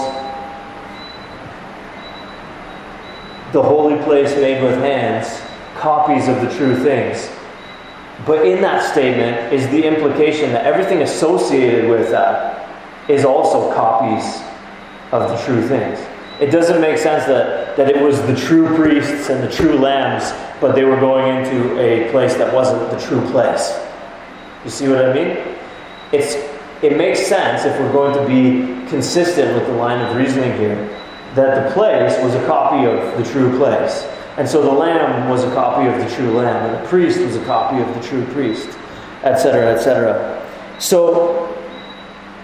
the 3.52 3.64
holy 3.64 4.02
place 4.04 4.36
made 4.36 4.64
with 4.64 4.78
hands 4.80 5.42
copies 5.76 6.28
of 6.28 6.42
the 6.42 6.56
true 6.56 6.76
things. 6.76 7.30
But 8.26 8.46
in 8.46 8.62
that 8.62 8.92
statement 8.92 9.54
is 9.54 9.68
the 9.70 9.84
implication 9.84 10.52
that 10.52 10.66
everything 10.66 11.02
associated 11.02 11.90
with 11.90 12.12
that 12.12 12.70
is 13.10 13.26
also 13.26 13.74
copies 13.74 14.42
of 15.12 15.30
the 15.30 15.38
true 15.46 15.68
things. 15.68 16.00
It 16.40 16.52
doesn't 16.52 16.82
make 16.82 16.98
sense 16.98 17.26
that, 17.26 17.76
that 17.78 17.90
it 17.90 18.02
was 18.02 18.22
the 18.24 18.36
true 18.36 18.76
priests 18.76 19.30
and 19.30 19.44
the 19.44 19.52
true 19.52 19.78
lambs, 19.78 20.32
but 20.60 20.76
they 20.76 20.84
were 20.84 21.00
going 21.00 21.28
into 21.38 21.80
a 21.80 22.10
place 22.12 22.36
that 22.36 22.54
wasn't 22.54 22.90
the 22.92 23.00
true 23.00 23.22
place. 23.32 23.78
You 24.64 24.70
see 24.70 24.88
what 24.88 25.06
I 25.06 25.14
mean? 25.14 25.38
It's, 26.12 26.36
it 26.84 26.98
makes 26.98 27.26
sense 27.26 27.66
if 27.66 27.80
we're 27.80 27.92
going 27.92 28.14
to 28.16 28.28
be 28.28 28.90
consistent 28.90 29.56
with 29.56 29.68
the 29.68 29.74
line 29.74 30.02
of 30.02 30.16
reasoning 30.16 30.58
here 30.58 30.76
that 31.36 31.68
the 31.68 31.74
place 31.74 32.22
was 32.24 32.36
a 32.36 32.46
copy 32.46 32.86
of 32.86 33.18
the 33.18 33.32
true 33.32 33.58
place. 33.58 34.08
And 34.42 34.50
so 34.50 34.64
the 34.64 34.72
lamb 34.72 35.30
was 35.30 35.44
a 35.44 35.54
copy 35.54 35.88
of 35.88 36.00
the 36.00 36.16
true 36.16 36.32
lamb, 36.32 36.66
and 36.66 36.84
the 36.84 36.90
priest 36.90 37.20
was 37.20 37.36
a 37.36 37.46
copy 37.46 37.80
of 37.80 37.88
the 37.94 38.02
true 38.02 38.26
priest, 38.34 38.76
etc., 39.22 39.76
etc. 39.76 40.44
So 40.80 41.56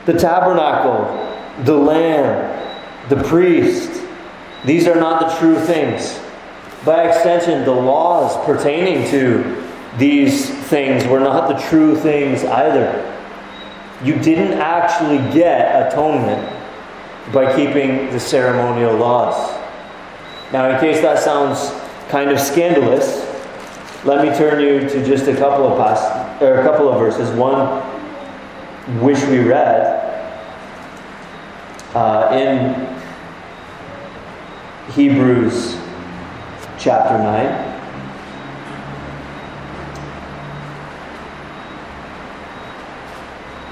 the 0.06 0.14
tabernacle, 0.14 1.08
the 1.64 1.74
lamb, 1.74 3.10
the 3.10 3.16
priest, 3.24 4.04
these 4.64 4.86
are 4.86 4.94
not 4.94 5.22
the 5.22 5.40
true 5.40 5.60
things. 5.60 6.20
By 6.86 7.08
extension, 7.10 7.66
the 7.66 7.72
laws 7.72 8.46
pertaining 8.46 9.10
to 9.10 9.66
these 9.98 10.52
things 10.66 11.04
were 11.08 11.20
not 11.20 11.48
the 11.48 11.60
true 11.68 11.96
things 11.96 12.44
either. 12.44 13.12
You 14.04 14.20
didn't 14.20 14.60
actually 14.60 15.18
get 15.34 15.92
atonement 15.92 16.48
by 17.34 17.56
keeping 17.56 18.12
the 18.12 18.20
ceremonial 18.20 18.96
laws. 18.96 19.60
Now, 20.54 20.70
in 20.70 20.80
case 20.80 21.02
that 21.02 21.18
sounds 21.18 21.72
kind 22.10 22.30
of 22.30 22.40
scandalous, 22.40 23.26
let 24.06 24.26
me 24.26 24.36
turn 24.38 24.62
you 24.62 24.88
to 24.90 25.06
just 25.06 25.28
a 25.28 25.36
couple 25.36 25.68
of 25.68 25.78
pass 25.78 26.42
or 26.42 26.60
a 26.60 26.64
couple 26.64 26.90
of 26.90 27.00
verses. 27.00 27.30
One, 27.38 27.82
which 29.02 29.22
we 29.26 29.40
read 29.40 29.98
uh, 31.94 32.30
in 32.32 32.88
Hebrews 34.94 35.78
chapter 36.78 37.18
nine. 37.18 37.74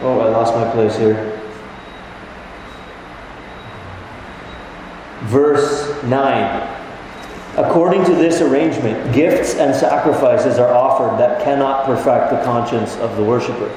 Oh, 0.01 0.19
I 0.19 0.29
lost 0.29 0.53
my 0.53 0.69
place 0.71 0.97
here. 0.97 1.31
Verse 5.23 6.03
9. 6.03 6.74
According 7.57 8.03
to 8.05 8.15
this 8.15 8.41
arrangement, 8.41 9.13
gifts 9.13 9.55
and 9.55 9.73
sacrifices 9.73 10.59
are 10.59 10.73
offered 10.73 11.17
that 11.19 11.41
cannot 11.41 11.85
perfect 11.85 12.31
the 12.31 12.43
conscience 12.43 12.97
of 12.97 13.15
the 13.15 13.23
worshiper. 13.23 13.71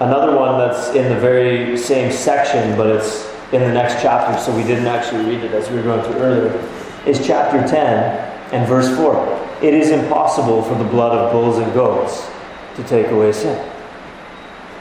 Another 0.00 0.36
one 0.36 0.58
that's 0.58 0.88
in 0.94 1.08
the 1.08 1.20
very 1.20 1.78
same 1.78 2.10
section, 2.10 2.76
but 2.76 2.88
it's 2.88 3.32
in 3.52 3.60
the 3.60 3.72
next 3.72 4.02
chapter, 4.02 4.38
so 4.42 4.54
we 4.56 4.64
didn't 4.64 4.88
actually 4.88 5.24
read 5.24 5.44
it 5.44 5.52
as 5.52 5.70
we 5.70 5.76
were 5.76 5.84
going 5.84 6.02
through 6.02 6.20
earlier, 6.20 6.68
is 7.06 7.24
chapter 7.24 7.58
10 7.66 8.52
and 8.52 8.68
verse 8.68 8.94
4. 8.96 9.58
It 9.62 9.72
is 9.72 9.90
impossible 9.90 10.62
for 10.64 10.74
the 10.74 10.84
blood 10.84 11.16
of 11.16 11.30
bulls 11.30 11.58
and 11.58 11.72
goats 11.72 12.28
to 12.74 12.82
take 12.84 13.06
away 13.06 13.32
sin. 13.32 13.56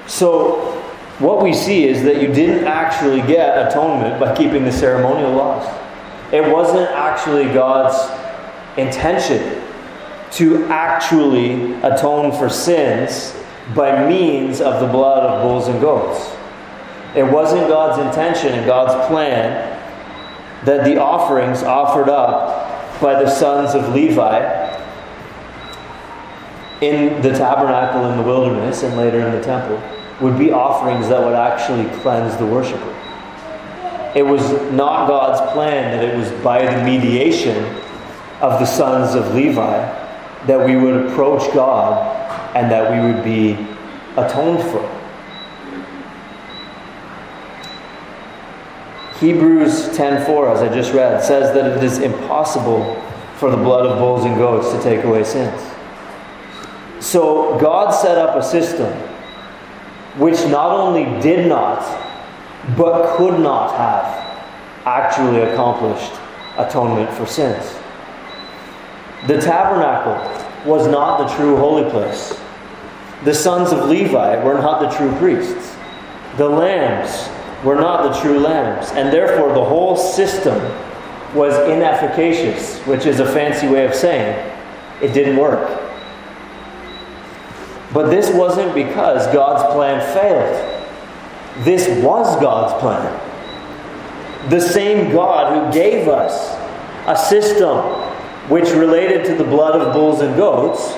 So, 0.08 0.72
what 1.20 1.44
we 1.44 1.54
see 1.54 1.88
is 1.88 2.04
that 2.04 2.22
you 2.22 2.28
didn't 2.28 2.66
actually 2.66 3.22
get 3.22 3.70
atonement 3.70 4.20
by 4.20 4.36
keeping 4.36 4.66
the 4.66 4.72
ceremonial 4.72 5.32
laws. 5.32 5.66
It 6.36 6.52
wasn't 6.52 6.92
actually 6.92 7.46
God's 7.46 7.96
intention 8.78 9.64
to 10.32 10.66
actually 10.66 11.76
atone 11.76 12.38
for 12.38 12.50
sins 12.50 13.34
by 13.74 14.06
means 14.06 14.60
of 14.60 14.82
the 14.82 14.88
blood 14.88 15.24
of 15.24 15.44
bulls 15.44 15.70
and 15.70 15.80
goats. 15.80 16.36
It 17.16 17.24
wasn't 17.24 17.70
God's 17.70 18.06
intention 18.06 18.52
and 18.52 18.66
God's 18.66 19.08
plan 19.08 19.82
that 20.66 20.84
the 20.84 20.98
offerings 20.98 21.64
offered 21.64 22.10
up 22.10 23.00
by 23.00 23.14
the 23.14 23.30
sons 23.30 23.74
of 23.74 23.96
Levi 23.96 24.42
in 26.82 27.22
the 27.22 27.32
tabernacle 27.32 28.12
in 28.12 28.18
the 28.18 28.24
wilderness 28.24 28.84
and 28.84 28.98
later 28.98 29.22
in 29.22 29.32
the 29.32 29.42
temple 29.42 29.82
would 30.20 30.38
be 30.38 30.52
offerings 30.52 31.08
that 31.08 31.24
would 31.24 31.34
actually 31.34 31.86
cleanse 32.02 32.36
the 32.36 32.46
worshiper. 32.46 32.95
It 34.16 34.24
was 34.24 34.42
not 34.72 35.08
God's 35.08 35.52
plan 35.52 35.92
that 35.92 36.04
it 36.04 36.18
was 36.18 36.32
by 36.42 36.66
the 36.66 36.84
mediation 36.86 37.58
of 38.42 38.60
the 38.60 38.66
sons 38.66 39.14
of 39.14 39.36
Levi 39.36 39.78
that 40.48 40.66
we 40.66 40.78
would 40.78 41.08
approach 41.08 41.54
God 41.54 42.16
and 42.56 42.72
that 42.72 42.92
we 42.92 43.14
would 43.14 43.24
be 43.24 43.54
atoned 44.16 44.64
for. 44.72 44.90
Hebrews 49.20 49.90
10:4 49.98 50.50
as 50.50 50.62
I 50.62 50.74
just 50.74 50.94
read 50.94 51.24
says 51.24 51.54
that 51.54 51.78
it 51.78 51.84
is 51.84 52.00
impossible 52.00 53.02
for 53.36 53.50
the 53.50 53.58
blood 53.58 53.86
of 53.86 53.98
bulls 53.98 54.24
and 54.26 54.38
goats 54.38 54.72
to 54.72 54.82
take 54.82 55.04
away 55.04 55.24
sins. 55.24 55.62
So 57.00 57.58
God 57.60 57.92
set 57.92 58.18
up 58.18 58.36
a 58.36 58.44
system 58.44 58.92
which 60.18 60.46
not 60.48 60.72
only 60.72 61.04
did 61.22 61.48
not, 61.48 62.05
but 62.76 63.18
could 63.18 63.40
not 63.40 63.76
have 63.78 64.86
actually 64.86 65.42
accomplished 65.42 66.14
atonement 66.58 67.10
for 67.12 67.26
sins. 67.26 67.76
The 69.28 69.40
tabernacle 69.40 70.16
was 70.66 70.88
not 70.88 71.18
the 71.18 71.36
true 71.36 71.58
holy 71.58 71.90
place. 71.90 72.40
The 73.24 73.34
sons 73.34 73.72
of 73.72 73.90
Levi 73.90 74.44
were 74.44 74.56
not 74.56 74.82
the 74.82 74.98
true 74.98 75.16
priests. 75.18 75.76
The 76.38 76.48
lambs 76.48 77.30
were 77.64 77.76
not 77.76 78.04
the 78.04 78.20
true 78.20 78.40
lambs. 78.40 78.92
And 78.92 79.12
therefore, 79.12 79.54
the 79.54 79.64
whole 79.64 79.96
system 79.96 80.60
was 81.34 81.54
inefficacious, 81.70 82.80
which 82.86 83.06
is 83.06 83.20
a 83.20 83.26
fancy 83.26 83.68
way 83.68 83.86
of 83.86 83.94
saying 83.94 84.54
it 85.02 85.14
didn't 85.14 85.38
work. 85.38 85.82
But 87.94 88.10
this 88.10 88.34
wasn't 88.36 88.76
because 88.76 89.26
God's 89.34 89.64
plan 89.74 90.02
failed. 90.14 90.75
This 91.60 91.88
was 92.04 92.40
God's 92.42 92.80
plan. 92.80 93.22
The 94.50 94.62
same 94.62 95.12
God 95.12 95.54
who 95.54 95.74
gave 95.74 96.08
us 96.08 96.54
a 97.08 97.18
system 97.18 97.78
which 98.50 98.70
related 98.70 99.26
to 99.26 99.36
the 99.36 99.44
blood 99.44 99.80
of 99.80 99.94
bulls 99.94 100.22
and 100.22 100.36
goats 100.36 100.94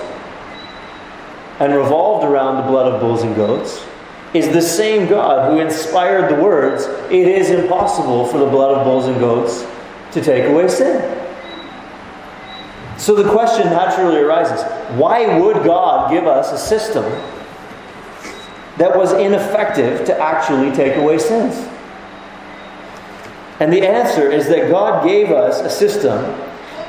and 1.59 1.73
revolved 1.75 2.25
around 2.25 2.57
the 2.57 2.69
blood 2.69 2.91
of 2.91 2.99
bulls 2.99 3.23
and 3.23 3.35
goats 3.35 3.85
is 4.33 4.49
the 4.49 4.61
same 4.61 5.07
God 5.07 5.51
who 5.51 5.59
inspired 5.59 6.29
the 6.29 6.41
words, 6.41 6.85
It 7.09 7.27
is 7.27 7.49
impossible 7.49 8.25
for 8.25 8.37
the 8.37 8.45
blood 8.45 8.77
of 8.77 8.83
bulls 8.83 9.05
and 9.05 9.17
goats 9.19 9.65
to 10.11 10.21
take 10.21 10.45
away 10.45 10.67
sin. 10.67 11.13
So 12.97 13.15
the 13.15 13.29
question 13.31 13.67
naturally 13.67 14.17
arises 14.17 14.63
why 14.97 15.39
would 15.39 15.63
God 15.63 16.11
give 16.11 16.25
us 16.25 16.51
a 16.51 16.57
system 16.57 17.05
that 18.77 18.95
was 18.95 19.13
ineffective 19.13 20.05
to 20.05 20.19
actually 20.19 20.75
take 20.75 20.95
away 20.97 21.17
sins? 21.17 21.55
And 23.59 23.73
the 23.73 23.85
answer 23.87 24.29
is 24.31 24.47
that 24.49 24.69
God 24.69 25.03
gave 25.03 25.31
us 25.31 25.61
a 25.61 25.69
system 25.69 26.21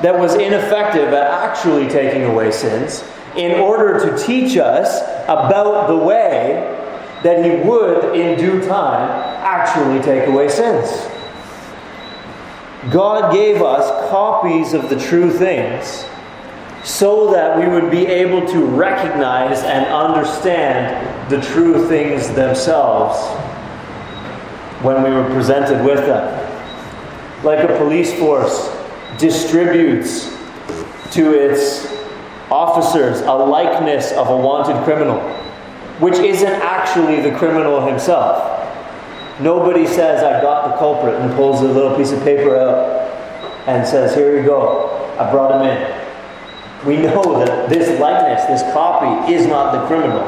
that 0.01 0.17
was 0.17 0.35
ineffective 0.35 1.09
at 1.09 1.27
actually 1.31 1.87
taking 1.89 2.23
away 2.23 2.51
sins 2.51 3.03
in 3.35 3.59
order 3.59 3.99
to 3.99 4.23
teach 4.23 4.57
us 4.57 5.01
about 5.23 5.87
the 5.87 5.97
way 5.97 6.75
that 7.23 7.43
He 7.43 7.67
would, 7.67 8.15
in 8.15 8.37
due 8.37 8.65
time, 8.67 9.09
actually 9.43 10.01
take 10.01 10.27
away 10.27 10.47
sins. 10.47 10.89
God 12.91 13.33
gave 13.33 13.61
us 13.61 14.09
copies 14.09 14.73
of 14.73 14.89
the 14.89 14.97
true 14.97 15.31
things 15.31 16.05
so 16.83 17.31
that 17.31 17.57
we 17.57 17.67
would 17.67 17.91
be 17.91 18.05
able 18.07 18.47
to 18.47 18.65
recognize 18.65 19.63
and 19.63 19.85
understand 19.87 21.29
the 21.29 21.41
true 21.41 21.87
things 21.87 22.27
themselves 22.29 23.17
when 24.83 25.03
we 25.03 25.09
were 25.09 25.25
presented 25.25 25.83
with 25.85 25.99
them. 26.05 26.35
Like 27.43 27.69
a 27.69 27.77
police 27.77 28.17
force 28.17 28.75
distributes 29.17 30.35
to 31.11 31.33
its 31.33 31.87
officers 32.49 33.21
a 33.21 33.33
likeness 33.33 34.11
of 34.13 34.29
a 34.29 34.37
wanted 34.37 34.83
criminal, 34.83 35.19
which 35.99 36.15
isn't 36.15 36.47
actually 36.47 37.21
the 37.21 37.37
criminal 37.37 37.85
himself. 37.85 38.55
Nobody 39.39 39.85
says, 39.85 40.23
"I've 40.23 40.41
got 40.41 40.69
the 40.69 40.77
culprit, 40.77 41.15
and 41.15 41.33
pulls 41.35 41.61
a 41.61 41.65
little 41.65 41.95
piece 41.95 42.11
of 42.11 42.21
paper 42.23 42.57
out 42.57 42.99
and 43.67 43.87
says, 43.87 44.15
Here 44.15 44.37
you 44.37 44.45
go, 44.45 44.89
I 45.19 45.29
brought 45.31 45.51
him 45.51 45.61
in. 45.67 46.08
We 46.85 46.97
know 46.97 47.43
that 47.45 47.69
this 47.69 47.99
likeness, 47.99 48.45
this 48.45 48.73
copy, 48.73 49.33
is 49.33 49.45
not 49.45 49.73
the 49.73 49.85
criminal, 49.87 50.25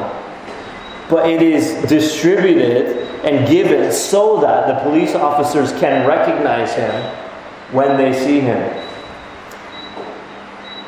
but 1.08 1.28
it 1.28 1.40
is 1.40 1.88
distributed 1.88 3.08
and 3.24 3.48
given 3.48 3.90
so 3.90 4.40
that 4.40 4.66
the 4.66 4.74
police 4.82 5.14
officers 5.14 5.72
can 5.80 6.06
recognize 6.06 6.74
him 6.74 6.90
when 7.72 7.96
they 7.96 8.12
see 8.12 8.40
him. 8.40 8.86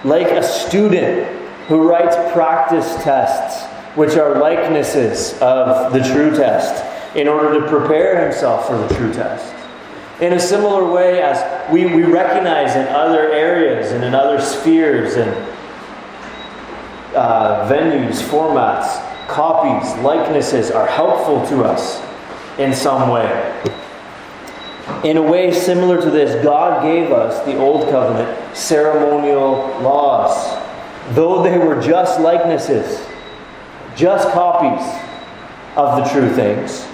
Like 0.04 0.26
a 0.26 0.42
student 0.42 1.26
who 1.66 1.88
writes 1.88 2.14
practice 2.34 3.02
tests, 3.02 3.64
which 3.96 4.16
are 4.16 4.38
likenesses 4.38 5.32
of 5.40 5.94
the 5.94 6.00
true 6.00 6.36
test 6.36 6.84
in 7.16 7.26
order 7.26 7.58
to 7.60 7.68
prepare 7.68 8.22
himself 8.28 8.66
for 8.66 8.76
the 8.76 8.94
true 8.96 9.12
test. 9.14 9.54
In 10.20 10.34
a 10.34 10.40
similar 10.40 10.84
way, 10.92 11.22
as 11.22 11.72
we, 11.72 11.86
we 11.86 12.02
recognize 12.02 12.76
in 12.76 12.86
other 12.88 13.30
areas 13.32 13.92
and 13.92 14.04
in 14.04 14.14
other 14.14 14.40
spheres 14.40 15.14
and 15.14 15.53
uh, 17.14 17.68
venues, 17.70 18.20
formats, 18.22 19.00
copies, 19.28 19.94
likenesses 20.02 20.70
are 20.70 20.86
helpful 20.86 21.46
to 21.46 21.64
us 21.64 22.02
in 22.58 22.74
some 22.74 23.10
way. 23.10 23.72
In 25.04 25.16
a 25.16 25.22
way 25.22 25.52
similar 25.52 26.00
to 26.00 26.10
this, 26.10 26.42
God 26.42 26.82
gave 26.82 27.10
us 27.10 27.44
the 27.44 27.56
Old 27.58 27.88
Covenant 27.90 28.56
ceremonial 28.56 29.56
laws. 29.80 30.62
Though 31.14 31.42
they 31.42 31.58
were 31.58 31.80
just 31.80 32.20
likenesses, 32.20 33.06
just 33.96 34.28
copies 34.30 34.84
of 35.76 35.96
the 35.96 36.10
true 36.10 36.30
things, 36.34 36.86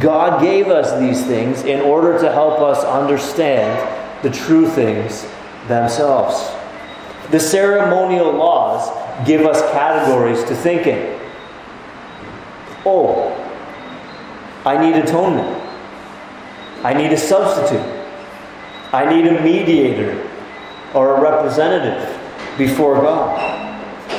God 0.00 0.40
gave 0.40 0.68
us 0.68 0.98
these 1.00 1.26
things 1.26 1.62
in 1.62 1.80
order 1.80 2.18
to 2.20 2.32
help 2.32 2.60
us 2.60 2.84
understand 2.84 3.98
the 4.22 4.30
true 4.30 4.68
things 4.68 5.26
themselves. 5.66 6.54
The 7.30 7.40
ceremonial 7.40 8.32
laws 8.32 8.88
give 9.26 9.46
us 9.46 9.60
categories 9.72 10.42
to 10.44 10.54
think 10.54 10.86
in. 10.86 11.18
Oh, 12.84 13.28
I 14.64 14.80
need 14.80 14.96
atonement. 14.96 15.56
I 16.82 16.94
need 16.94 17.12
a 17.12 17.18
substitute. 17.18 17.84
I 18.92 19.08
need 19.08 19.26
a 19.26 19.42
mediator 19.42 20.28
or 20.94 21.16
a 21.16 21.20
representative 21.20 22.18
before 22.58 22.96
God. 22.96 23.38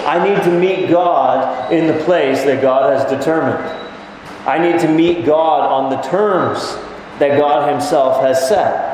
I 0.06 0.28
need 0.28 0.42
to 0.44 0.52
meet 0.52 0.90
God 0.90 1.72
in 1.72 1.88
the 1.88 2.04
place 2.04 2.44
that 2.44 2.62
God 2.62 2.98
has 2.98 3.10
determined. 3.10 3.64
I 4.48 4.58
need 4.58 4.80
to 4.82 4.88
meet 4.88 5.26
God 5.26 5.70
on 5.70 5.90
the 5.90 6.02
terms 6.02 6.76
that 7.20 7.38
God 7.38 7.70
Himself 7.70 8.22
has 8.24 8.48
set. 8.48 8.92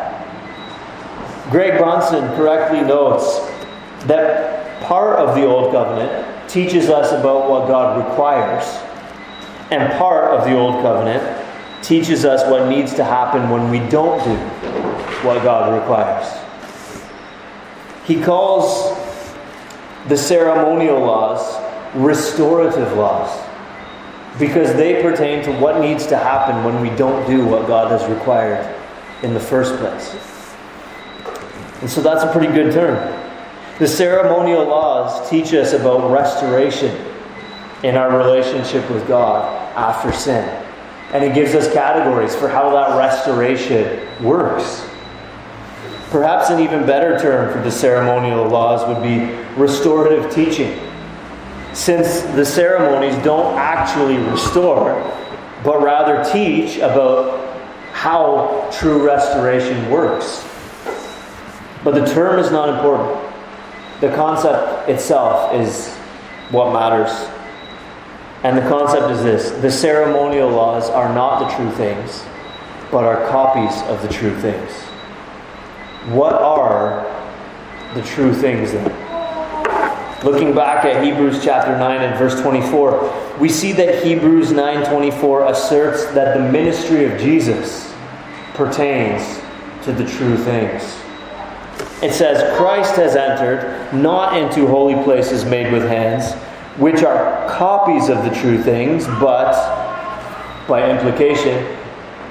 Greg 1.49 1.79
Bahnsen 1.79 2.35
correctly 2.35 2.81
notes 2.81 3.39
that 4.05 4.56
part 4.81 5.19
of 5.19 5.35
the 5.35 5.45
Old 5.45 5.71
Covenant 5.71 6.49
teaches 6.49 6.89
us 6.89 7.11
about 7.11 7.49
what 7.49 7.67
God 7.67 8.07
requires, 8.07 8.65
and 9.71 9.91
part 9.97 10.31
of 10.31 10.45
the 10.45 10.55
Old 10.57 10.81
Covenant 10.81 11.45
teaches 11.83 12.25
us 12.25 12.49
what 12.49 12.69
needs 12.69 12.93
to 12.95 13.03
happen 13.03 13.49
when 13.49 13.69
we 13.69 13.79
don't 13.89 14.23
do 14.23 14.35
what 15.25 15.43
God 15.43 15.73
requires. 15.79 16.27
He 18.05 18.21
calls 18.21 18.97
the 20.07 20.17
ceremonial 20.17 20.99
laws 20.99 21.63
restorative 21.93 22.93
laws 22.93 23.43
because 24.39 24.73
they 24.75 25.01
pertain 25.01 25.43
to 25.43 25.51
what 25.59 25.81
needs 25.81 26.05
to 26.07 26.17
happen 26.17 26.63
when 26.63 26.81
we 26.81 26.95
don't 26.95 27.25
do 27.27 27.45
what 27.45 27.67
God 27.67 27.91
has 27.91 28.07
required 28.09 28.75
in 29.23 29.33
the 29.33 29.39
first 29.39 29.75
place. 29.77 30.13
And 31.81 31.89
so 31.89 32.01
that's 32.01 32.23
a 32.23 32.31
pretty 32.31 32.53
good 32.53 32.71
term. 32.71 33.26
The 33.79 33.87
ceremonial 33.87 34.65
laws 34.65 35.29
teach 35.29 35.53
us 35.53 35.73
about 35.73 36.09
restoration 36.11 36.95
in 37.83 37.95
our 37.95 38.17
relationship 38.17 38.89
with 38.89 39.07
God 39.07 39.45
after 39.77 40.11
sin. 40.11 40.47
And 41.13 41.23
it 41.23 41.35
gives 41.35 41.53
us 41.53 41.71
categories 41.71 42.35
for 42.35 42.47
how 42.47 42.71
that 42.71 42.97
restoration 42.97 44.07
works. 44.23 44.89
Perhaps 46.09 46.49
an 46.49 46.59
even 46.59 46.87
better 46.87 47.19
term 47.19 47.53
for 47.53 47.61
the 47.61 47.69
ceremonial 47.69 48.47
laws 48.47 48.87
would 48.87 49.03
be 49.03 49.31
restorative 49.61 50.31
teaching 50.33 50.79
since 51.73 52.21
the 52.33 52.43
ceremonies 52.43 53.15
don't 53.23 53.55
actually 53.59 54.17
restore, 54.31 54.95
but 55.63 55.83
rather 55.83 56.23
teach 56.33 56.77
about 56.77 57.45
how 57.91 58.67
true 58.73 59.05
restoration 59.05 59.87
works. 59.91 60.43
But 61.83 61.93
the 61.93 62.05
term 62.07 62.39
is 62.39 62.49
not 62.49 62.69
important. 62.69 63.26
The 63.99 64.13
concept 64.15 64.89
itself 64.89 65.53
is 65.55 65.95
what 66.51 66.71
matters. 66.71 67.11
And 68.43 68.55
the 68.55 68.69
concept 68.69 69.11
is 69.11 69.23
this 69.23 69.49
the 69.61 69.71
ceremonial 69.71 70.49
laws 70.49 70.89
are 70.89 71.13
not 71.13 71.39
the 71.39 71.55
true 71.55 71.71
things, 71.71 72.23
but 72.91 73.03
are 73.03 73.27
copies 73.29 73.81
of 73.89 74.01
the 74.03 74.07
true 74.07 74.39
things. 74.39 74.71
What 76.13 76.33
are 76.33 77.03
the 77.95 78.03
true 78.03 78.33
things 78.33 78.71
then? 78.71 79.07
Looking 80.23 80.53
back 80.53 80.85
at 80.85 81.03
Hebrews 81.03 81.43
chapter 81.43 81.77
9 81.77 82.01
and 82.01 82.17
verse 82.17 82.39
24, 82.41 83.37
we 83.39 83.49
see 83.49 83.71
that 83.73 84.03
Hebrews 84.03 84.51
9:24 84.51 85.49
asserts 85.49 86.05
that 86.13 86.37
the 86.37 86.51
ministry 86.51 87.05
of 87.05 87.19
Jesus 87.19 87.93
pertains 88.53 89.39
to 89.83 89.91
the 89.91 90.05
true 90.05 90.37
things. 90.37 90.97
It 92.01 92.13
says, 92.13 92.55
Christ 92.57 92.95
has 92.97 93.15
entered 93.15 93.91
not 93.93 94.37
into 94.37 94.67
holy 94.67 95.01
places 95.03 95.45
made 95.45 95.71
with 95.73 95.83
hands, 95.83 96.33
which 96.79 97.01
are 97.01 97.49
copies 97.49 98.09
of 98.09 98.23
the 98.23 98.29
true 98.29 98.61
things, 98.61 99.07
but, 99.19 99.53
by 100.67 100.89
implication, 100.91 101.75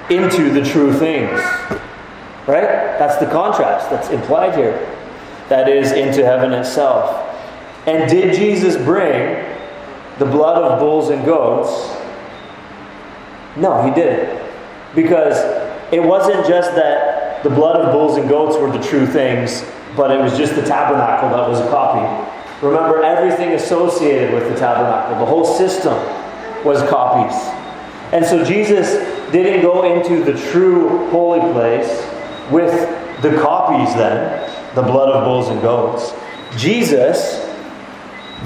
into 0.09 0.51
the 0.51 0.65
true 0.65 0.93
things. 0.93 1.41
Right? 2.47 2.97
That's 2.97 3.17
the 3.17 3.27
contrast 3.27 3.91
that's 3.91 4.11
implied 4.11 4.57
here. 4.57 4.79
That 5.49 5.69
is, 5.69 5.91
into 5.91 6.25
heaven 6.25 6.53
itself. 6.53 7.25
And 7.87 8.09
did 8.09 8.35
Jesus 8.35 8.77
bring 8.77 9.45
the 10.19 10.27
blood 10.27 10.63
of 10.63 10.79
bulls 10.79 11.11
and 11.11 11.25
goats? 11.25 11.97
No, 13.57 13.83
he 13.83 13.93
didn't. 13.93 14.45
Because 14.95 15.37
it 15.93 16.03
wasn't 16.03 16.47
just 16.47 16.75
that 16.77 17.26
the 17.43 17.51
blood 17.51 17.77
of 17.77 17.93
bulls 17.93 18.17
and 18.17 18.29
goats 18.29 18.57
were 18.57 18.71
the 18.71 18.83
true 18.83 19.07
things, 19.07 19.65
but 19.97 20.11
it 20.11 20.21
was 20.21 20.37
just 20.37 20.55
the 20.55 20.63
tabernacle 20.63 21.31
that 21.31 21.49
was 21.49 21.61
a 21.61 21.69
copy. 21.69 22.01
Remember, 22.65 23.03
everything 23.03 23.53
associated 23.53 24.33
with 24.33 24.49
the 24.49 24.59
tabernacle, 24.59 25.19
the 25.19 25.27
whole 25.27 25.45
system 25.45 25.95
was 26.65 26.83
copies. 26.89 27.35
And 28.13 28.25
so 28.25 28.45
Jesus 28.45 28.93
didn't 29.33 29.63
go 29.63 29.85
into 29.85 30.25
the 30.25 30.39
true 30.51 31.09
holy 31.11 31.41
place 31.53 31.89
with 32.51 32.73
the 33.23 33.37
copies 33.41 33.95
then, 33.95 34.75
the 34.75 34.83
blood 34.83 35.11
of 35.11 35.25
bulls 35.25 35.49
and 35.49 35.61
goats. 35.61 36.13
Jesus 36.57 37.47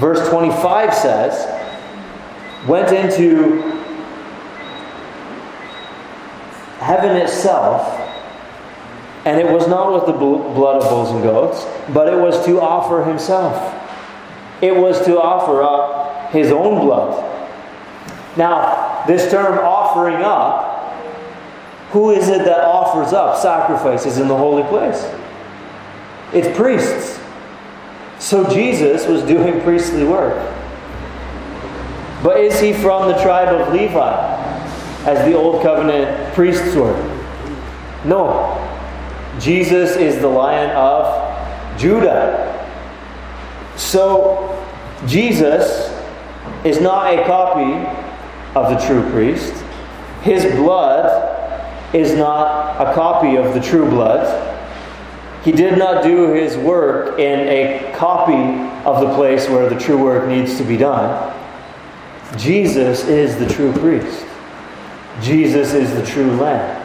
verse 0.01 0.27
25 0.29 0.93
says, 0.93 2.67
went 2.67 2.91
into 2.91 3.61
heaven 6.79 7.15
itself, 7.17 7.99
and 9.25 9.39
it 9.39 9.51
was 9.51 9.67
not 9.67 9.93
with 9.93 10.05
the 10.07 10.13
blood 10.13 10.81
of 10.81 10.89
bulls 10.89 11.11
and 11.11 11.21
goats, 11.21 11.65
but 11.93 12.11
it 12.11 12.17
was 12.17 12.43
to 12.45 12.59
offer 12.59 13.03
himself. 13.03 13.77
It 14.61 14.75
was 14.75 15.03
to 15.05 15.21
offer 15.21 15.61
up 15.61 16.31
his 16.31 16.51
own 16.51 16.85
blood. 16.85 17.27
Now, 18.37 19.03
this 19.05 19.29
term 19.31 19.59
offering 19.59 20.23
up, 20.23 20.93
who 21.91 22.11
is 22.11 22.29
it 22.29 22.45
that 22.45 22.61
offers 22.61 23.13
up 23.13 23.37
sacrifices 23.37 24.17
in 24.17 24.27
the 24.27 24.37
holy 24.37 24.63
place? 24.63 25.03
It's 26.33 26.55
priests. 26.57 27.19
So 28.19 28.49
Jesus 28.49 29.07
was 29.07 29.23
doing 29.23 29.61
priestly 29.61 30.05
work. 30.05 30.37
But 32.23 32.39
is 32.39 32.59
he 32.59 32.71
from 32.71 33.07
the 33.09 33.21
tribe 33.21 33.49
of 33.49 33.73
Levi, 33.73 34.37
as 35.05 35.25
the 35.25 35.35
Old 35.35 35.63
Covenant 35.63 36.33
priests 36.33 36.75
were? 36.75 36.95
No. 38.05 38.60
Jesus 39.39 39.95
is 39.95 40.19
the 40.19 40.27
lion 40.27 40.71
of 40.71 41.79
Judah. 41.79 42.47
So 43.75 44.57
Jesus 45.07 45.89
is 46.63 46.79
not 46.81 47.13
a 47.13 47.25
copy 47.25 47.87
of 48.55 48.69
the 48.69 48.85
true 48.85 49.09
priest. 49.11 49.53
His 50.21 50.45
blood 50.55 51.95
is 51.95 52.13
not 52.13 52.79
a 52.79 52.93
copy 52.93 53.37
of 53.37 53.53
the 53.53 53.61
true 53.61 53.89
blood. 53.89 54.47
He 55.43 55.51
did 55.51 55.77
not 55.77 56.03
do 56.03 56.33
his 56.33 56.55
work 56.57 57.17
in 57.17 57.39
a 57.39 57.91
copy 57.95 58.33
of 58.85 59.01
the 59.01 59.13
place 59.15 59.49
where 59.49 59.67
the 59.69 59.79
true 59.79 60.01
work 60.01 60.27
needs 60.27 60.57
to 60.57 60.63
be 60.63 60.77
done. 60.77 61.33
Jesus 62.37 63.07
is 63.07 63.37
the 63.37 63.47
true 63.51 63.73
priest. 63.73 64.25
Jesus 65.21 65.73
is 65.73 65.93
the 65.95 66.05
true 66.05 66.31
Lamb. 66.37 66.80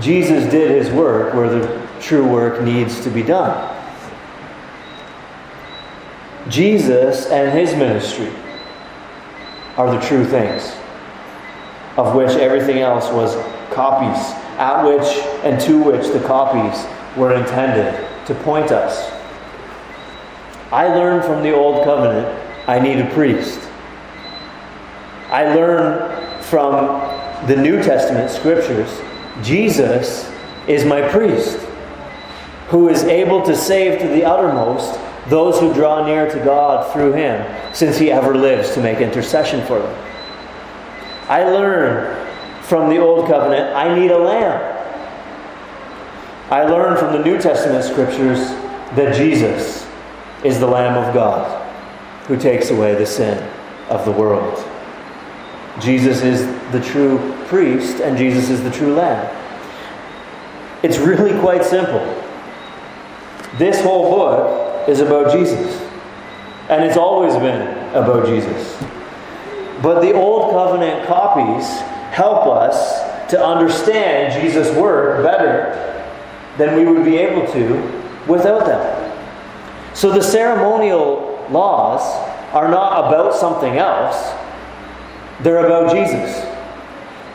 Jesus 0.00 0.50
did 0.50 0.70
his 0.70 0.92
work 0.92 1.34
where 1.34 1.48
the 1.48 1.88
true 2.00 2.26
work 2.26 2.62
needs 2.62 3.02
to 3.04 3.10
be 3.10 3.22
done. 3.22 3.70
Jesus 6.48 7.26
and 7.26 7.56
his 7.56 7.74
ministry 7.74 8.30
are 9.76 9.90
the 9.90 10.00
true 10.06 10.24
things, 10.24 10.76
of 11.96 12.14
which 12.14 12.30
everything 12.30 12.78
else 12.78 13.10
was 13.10 13.34
copies, 13.72 14.18
at 14.58 14.82
which 14.84 15.06
and 15.44 15.60
to 15.62 15.82
which 15.82 16.06
the 16.12 16.20
copies 16.26 16.86
were 17.16 17.34
intended 17.34 18.06
to 18.26 18.34
point 18.34 18.72
us. 18.72 19.10
I 20.70 20.88
learned 20.88 21.24
from 21.24 21.42
the 21.42 21.54
Old 21.54 21.84
Covenant 21.84 22.42
I 22.66 22.78
need 22.78 22.98
a 22.98 23.08
priest. 23.14 23.60
I 25.30 25.54
learn 25.54 26.42
from 26.42 26.74
the 27.46 27.56
New 27.56 27.82
Testament 27.82 28.30
scriptures 28.30 29.00
Jesus 29.42 30.30
is 30.68 30.84
my 30.84 31.06
priest 31.08 31.58
who 32.68 32.88
is 32.88 33.04
able 33.04 33.42
to 33.42 33.54
save 33.54 34.00
to 34.00 34.08
the 34.08 34.24
uttermost 34.24 34.98
those 35.28 35.58
who 35.58 35.72
draw 35.72 36.06
near 36.06 36.30
to 36.30 36.38
God 36.44 36.92
through 36.92 37.12
him, 37.12 37.74
since 37.74 37.96
he 37.96 38.10
ever 38.10 38.34
lives 38.34 38.74
to 38.74 38.80
make 38.80 38.98
intercession 38.98 39.66
for 39.66 39.78
them. 39.78 40.08
I 41.28 41.44
learn 41.44 42.26
from 42.62 42.90
the 42.90 42.98
Old 42.98 43.26
Covenant 43.26 43.74
I 43.74 43.98
need 43.98 44.10
a 44.10 44.18
lamb. 44.18 44.70
I 46.50 46.64
learn 46.64 46.96
from 46.98 47.12
the 47.12 47.24
New 47.24 47.38
Testament 47.38 47.84
scriptures 47.84 48.38
that 48.96 49.14
Jesus 49.14 49.88
is 50.44 50.60
the 50.60 50.66
Lamb 50.66 51.02
of 51.02 51.14
God 51.14 51.62
who 52.26 52.36
takes 52.36 52.70
away 52.70 52.94
the 52.94 53.06
sin 53.06 53.38
of 53.88 54.04
the 54.04 54.12
world. 54.12 54.58
Jesus 55.80 56.22
is 56.22 56.46
the 56.72 56.80
true 56.80 57.36
priest, 57.46 58.00
and 58.00 58.16
Jesus 58.16 58.50
is 58.50 58.62
the 58.62 58.70
true 58.70 58.94
Lamb. 58.94 59.28
It's 60.82 60.98
really 60.98 61.38
quite 61.40 61.64
simple. 61.64 62.00
This 63.58 63.80
whole 63.82 64.10
book 64.10 64.88
is 64.88 65.00
about 65.00 65.32
Jesus, 65.32 65.80
and 66.68 66.84
it's 66.84 66.96
always 66.96 67.34
been 67.34 67.68
about 67.94 68.26
Jesus. 68.26 68.82
But 69.82 70.00
the 70.00 70.12
Old 70.12 70.52
Covenant 70.52 71.06
copies 71.06 71.66
help 72.12 72.46
us 72.46 73.30
to 73.30 73.44
understand 73.44 74.40
Jesus' 74.40 74.74
work 74.76 75.22
better 75.24 75.80
than 76.58 76.76
we 76.76 76.84
would 76.84 77.04
be 77.04 77.16
able 77.16 77.50
to 77.52 78.02
without 78.28 78.66
them. 78.66 79.12
So 79.94 80.10
the 80.10 80.22
ceremonial 80.22 81.46
laws 81.50 82.02
are 82.52 82.68
not 82.68 83.06
about 83.06 83.34
something 83.34 83.78
else, 83.78 84.32
they're 85.40 85.66
about 85.66 85.92
Jesus. 85.92 86.44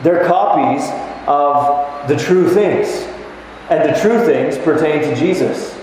They're 0.02 0.26
copies 0.26 0.82
of 1.26 2.08
the 2.08 2.16
true 2.16 2.48
things. 2.48 2.88
And 3.68 3.88
the 3.88 4.00
true 4.00 4.24
things 4.24 4.58
pertain 4.58 5.02
to 5.02 5.14
Jesus 5.14 5.78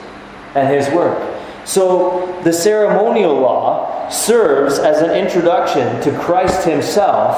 and 0.56 0.74
his 0.74 0.94
work. 0.94 1.36
So 1.66 2.42
the 2.44 2.52
ceremonial 2.52 3.36
law 3.36 4.10
serves 4.10 4.80
as 4.80 5.02
an 5.02 5.12
introduction 5.12 6.02
to 6.02 6.18
Christ 6.20 6.68
himself 6.68 7.36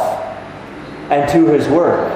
and 1.09 1.29
to 1.31 1.47
his 1.47 1.67
work. 1.67 2.15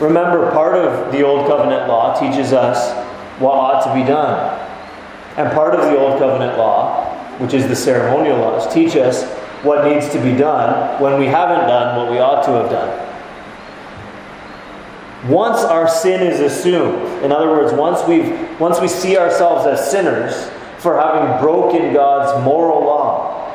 Remember, 0.00 0.50
part 0.52 0.76
of 0.76 1.10
the 1.12 1.22
Old 1.22 1.48
Covenant 1.48 1.88
law 1.88 2.18
teaches 2.20 2.52
us 2.52 2.94
what 3.40 3.54
ought 3.54 3.84
to 3.84 3.94
be 4.00 4.06
done. 4.06 4.58
And 5.36 5.50
part 5.52 5.74
of 5.74 5.90
the 5.90 5.98
Old 5.98 6.18
Covenant 6.18 6.56
law, 6.56 7.04
which 7.38 7.54
is 7.54 7.66
the 7.66 7.76
ceremonial 7.76 8.38
laws, 8.38 8.72
teach 8.72 8.96
us 8.96 9.24
what 9.62 9.84
needs 9.86 10.08
to 10.10 10.22
be 10.22 10.36
done 10.36 11.00
when 11.02 11.18
we 11.18 11.26
haven't 11.26 11.66
done 11.66 11.96
what 11.96 12.10
we 12.10 12.18
ought 12.18 12.44
to 12.44 12.52
have 12.52 12.70
done. 12.70 13.08
Once 15.28 15.60
our 15.60 15.88
sin 15.88 16.22
is 16.22 16.38
assumed, 16.40 17.24
in 17.24 17.32
other 17.32 17.50
words, 17.50 17.72
once, 17.72 18.06
we 18.06 18.20
once 18.58 18.80
we 18.80 18.86
see 18.86 19.16
ourselves 19.16 19.66
as 19.66 19.90
sinners 19.90 20.48
for 20.78 20.96
having 20.96 21.40
broken 21.42 21.92
God's 21.92 22.44
moral 22.44 22.84
law, 22.84 23.52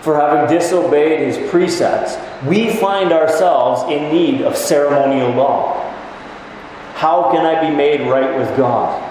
for 0.00 0.18
having 0.18 0.54
disobeyed 0.56 1.20
his 1.20 1.50
precepts, 1.50 2.16
we 2.46 2.70
find 2.70 3.12
ourselves 3.12 3.82
in 3.92 4.12
need 4.12 4.40
of 4.40 4.56
ceremonial 4.56 5.30
law. 5.32 5.78
How 6.94 7.30
can 7.30 7.44
I 7.44 7.68
be 7.68 7.76
made 7.76 8.08
right 8.08 8.38
with 8.38 8.56
God? 8.56 9.10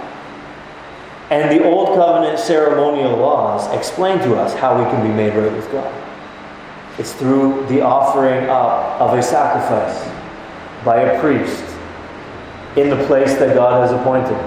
And 1.30 1.52
the 1.52 1.64
Old 1.64 1.96
Covenant 1.96 2.40
ceremonial 2.40 3.16
laws 3.16 3.72
explain 3.78 4.18
to 4.20 4.36
us 4.36 4.54
how 4.56 4.78
we 4.78 4.90
can 4.90 5.08
be 5.08 5.14
made 5.14 5.34
right 5.36 5.52
with 5.52 5.72
God. 5.72 6.11
It's 7.02 7.14
through 7.14 7.66
the 7.66 7.82
offering 7.82 8.48
up 8.48 9.02
of 9.02 9.18
a 9.18 9.24
sacrifice 9.24 10.08
by 10.86 11.02
a 11.02 11.20
priest 11.20 11.64
in 12.78 12.92
the 12.92 13.06
place 13.08 13.34
that 13.40 13.56
God 13.56 13.82
has 13.82 13.92
appointed, 13.92 14.38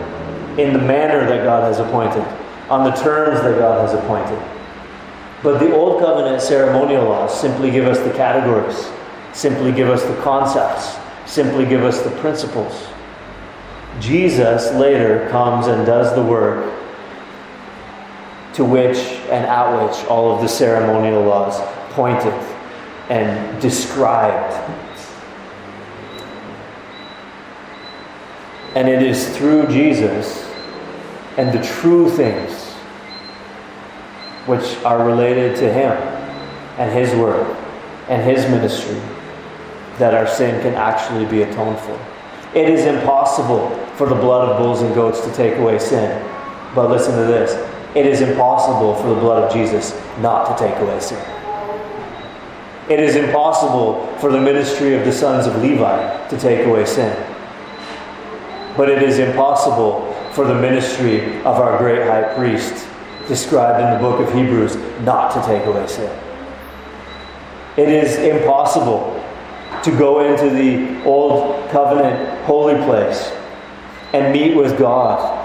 in 0.57 0.73
the 0.73 0.79
manner 0.79 1.27
that 1.29 1.43
God 1.43 1.65
has 1.65 1.81
appointed, 1.81 2.23
on 2.71 2.85
the 2.85 2.93
terms 2.93 3.41
that 3.41 3.59
God 3.59 3.81
has 3.81 3.93
appointed. 3.93 4.41
But 5.43 5.59
the 5.59 5.75
Old 5.75 6.01
Covenant 6.01 6.41
ceremonial 6.41 7.07
laws 7.07 7.41
simply 7.41 7.73
give 7.73 7.89
us 7.89 7.99
the 7.99 8.13
categories, 8.13 8.89
simply 9.33 9.73
give 9.73 9.91
us 9.91 10.05
the 10.05 10.15
concepts, 10.23 10.97
simply 11.27 11.67
give 11.67 11.83
us 11.83 12.03
the 12.03 12.11
principles. 12.21 12.87
Jesus 13.99 14.73
later 14.75 15.29
comes 15.31 15.67
and 15.67 15.85
does 15.85 16.15
the 16.15 16.23
work 16.23 16.73
to 18.53 18.65
which 18.65 18.99
and 19.29 19.45
at 19.45 19.73
which 19.73 20.05
all 20.05 20.33
of 20.33 20.41
the 20.41 20.49
ceremonial 20.49 21.25
laws 21.25 21.59
pointed 21.95 22.35
and 23.09 23.61
described. 23.61 24.53
And 28.75 28.89
it 28.89 29.03
is 29.03 29.37
through 29.37 29.69
Jesus 29.69 30.51
and 31.37 31.53
the 31.57 31.65
true 31.65 32.11
things 32.11 32.73
which 34.47 34.77
are 34.85 35.07
related 35.07 35.57
to 35.57 35.73
Him 35.73 35.93
and 36.79 36.93
His 36.93 37.15
Word 37.15 37.57
and 38.09 38.23
His 38.23 38.45
ministry 38.51 39.01
that 39.99 40.13
our 40.13 40.27
sin 40.27 40.61
can 40.63 40.75
actually 40.75 41.25
be 41.27 41.43
atoned 41.43 41.79
for. 41.79 41.99
It 42.55 42.69
is 42.69 42.85
impossible 42.85 43.71
for 43.97 44.09
the 44.09 44.15
blood 44.15 44.49
of 44.49 44.59
bulls 44.59 44.83
and 44.83 44.95
goats 44.95 45.21
to 45.21 45.33
take 45.33 45.57
away 45.59 45.79
sin. 45.79 46.21
But 46.75 46.91
listen 46.91 47.17
to 47.17 47.25
this 47.25 47.53
it 47.95 48.07
is 48.07 48.21
impossible 48.21 48.97
for 48.97 49.09
the 49.09 49.21
blood 49.21 49.45
of 49.45 49.53
Jesus 49.53 49.93
not 50.19 50.59
to 50.59 50.65
take 50.65 50.77
away 50.81 50.99
sin. 50.99 51.44
It 52.89 53.01
is 53.01 53.17
impossible 53.17 54.07
for 54.19 54.31
the 54.31 54.41
ministry 54.41 54.95
of 54.95 55.05
the 55.05 55.13
sons 55.13 55.47
of 55.47 55.63
Levi 55.63 56.29
to 56.29 56.39
take 56.39 56.67
away 56.67 56.85
sin. 56.85 57.17
But 58.77 58.91
it 58.91 59.03
is 59.03 59.19
impossible 59.19 60.13
for 60.33 60.47
the 60.47 60.55
ministry 60.55 61.39
of 61.41 61.59
our 61.59 61.79
great 61.79 62.03
high 62.07 62.35
priest, 62.35 62.87
described 63.27 63.83
in 63.83 63.91
the 63.95 63.99
book 63.99 64.21
of 64.21 64.35
Hebrews, 64.35 64.77
not 65.03 65.33
to 65.33 65.41
take 65.47 65.65
away 65.65 65.87
sin. 65.87 66.15
It 67.79 67.89
is 67.89 68.17
impossible 68.17 69.25
to 69.83 69.91
go 69.97 70.21
into 70.21 70.51
the 70.51 71.03
old 71.05 71.71
covenant 71.71 72.45
holy 72.45 72.75
place 72.85 73.33
and 74.13 74.33
meet 74.33 74.55
with 74.55 74.79
God 74.79 75.41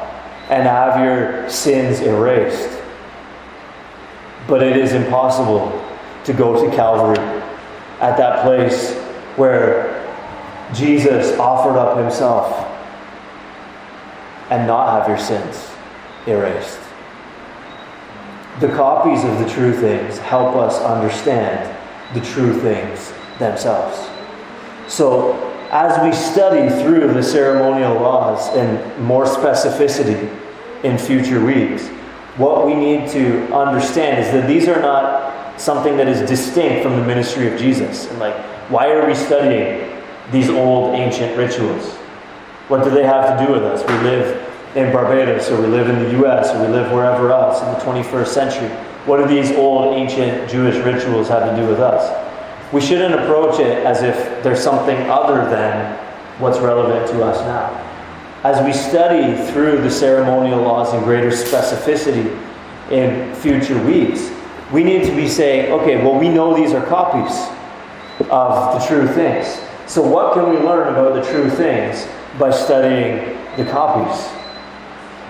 and 0.49 0.63
have 0.63 1.03
your 1.03 1.49
sins 1.49 2.01
erased. 2.01 2.81
But 4.47 4.61
it 4.61 4.75
is 4.75 4.93
impossible 4.93 5.85
to 6.25 6.33
go 6.33 6.63
to 6.63 6.75
Calvary 6.75 7.17
at 7.99 8.17
that 8.17 8.43
place 8.43 8.93
where 9.35 10.05
Jesus 10.73 11.37
offered 11.39 11.77
up 11.77 11.97
himself 11.97 12.65
and 14.49 14.67
not 14.67 14.99
have 14.99 15.07
your 15.07 15.17
sins 15.17 15.71
erased. 16.27 16.79
The 18.59 18.69
copies 18.69 19.23
of 19.23 19.39
the 19.39 19.49
true 19.49 19.73
things 19.73 20.17
help 20.17 20.55
us 20.55 20.79
understand 20.79 21.75
the 22.13 22.21
true 22.21 22.59
things 22.59 23.13
themselves. 23.37 24.09
So, 24.87 25.45
as 25.71 26.03
we 26.03 26.11
study 26.11 26.67
through 26.81 27.13
the 27.13 27.21
ceremonial 27.21 27.93
laws 27.93 28.53
in 28.55 29.03
more 29.03 29.25
specificity 29.25 30.35
in 30.83 30.97
future 30.97 31.43
weeks, 31.43 31.87
what 32.37 32.65
we 32.65 32.73
need 32.73 33.09
to 33.11 33.53
understand 33.53 34.25
is 34.25 34.31
that 34.31 34.47
these 34.47 34.67
are 34.67 34.81
not 34.81 35.18
something 35.59 35.97
that 35.97 36.07
is 36.07 36.27
distinct 36.27 36.83
from 36.83 36.95
the 36.95 37.05
ministry 37.05 37.51
of 37.51 37.59
Jesus. 37.59 38.09
And 38.09 38.19
like, 38.19 38.35
why 38.69 38.91
are 38.91 39.05
we 39.05 39.13
studying 39.13 40.01
these 40.31 40.49
old 40.49 40.95
ancient 40.95 41.37
rituals? 41.37 41.95
What 42.69 42.83
do 42.83 42.89
they 42.89 43.03
have 43.03 43.37
to 43.37 43.45
do 43.45 43.51
with 43.51 43.63
us? 43.63 43.81
We 43.81 44.09
live 44.09 44.45
in 44.75 44.91
Barbados, 44.93 45.49
or 45.49 45.61
we 45.61 45.67
live 45.67 45.89
in 45.89 46.03
the 46.03 46.23
US, 46.23 46.53
or 46.53 46.65
we 46.65 46.71
live 46.71 46.91
wherever 46.91 47.31
else 47.31 47.61
in 47.61 47.67
the 47.73 48.01
21st 48.01 48.27
century. 48.27 48.69
What 49.05 49.17
do 49.17 49.27
these 49.27 49.51
old 49.51 49.95
ancient 49.95 50.49
Jewish 50.49 50.75
rituals 50.85 51.27
have 51.29 51.49
to 51.49 51.61
do 51.61 51.67
with 51.67 51.79
us? 51.79 52.15
We 52.71 52.79
shouldn't 52.79 53.15
approach 53.15 53.59
it 53.59 53.83
as 53.85 54.03
if 54.03 54.43
there's 54.43 54.63
something 54.63 54.97
other 55.09 55.49
than 55.49 55.97
what's 56.39 56.59
relevant 56.59 57.09
to 57.09 57.23
us 57.23 57.39
now. 57.41 57.85
as 58.43 58.63
we 58.63 58.71
study 58.71 59.35
through 59.51 59.81
the 59.81 59.91
ceremonial 59.91 60.61
laws 60.61 60.93
in 60.93 61.03
greater 61.03 61.29
specificity 61.29 62.39
in 62.89 63.35
future 63.35 63.77
weeks, 63.83 64.31
we 64.71 64.83
need 64.83 65.03
to 65.05 65.15
be 65.15 65.27
saying, 65.27 65.71
okay, 65.71 65.97
well, 65.97 66.19
we 66.19 66.29
know 66.29 66.55
these 66.55 66.73
are 66.73 66.85
copies 66.85 67.35
of 68.29 68.79
the 68.79 68.87
true 68.87 69.07
things. 69.07 69.61
So, 69.87 70.01
what 70.01 70.33
can 70.33 70.49
we 70.49 70.57
learn 70.57 70.93
about 70.93 71.15
the 71.15 71.31
true 71.31 71.49
things 71.49 72.07
by 72.37 72.51
studying 72.51 73.37
the 73.57 73.65
copies? 73.65 74.27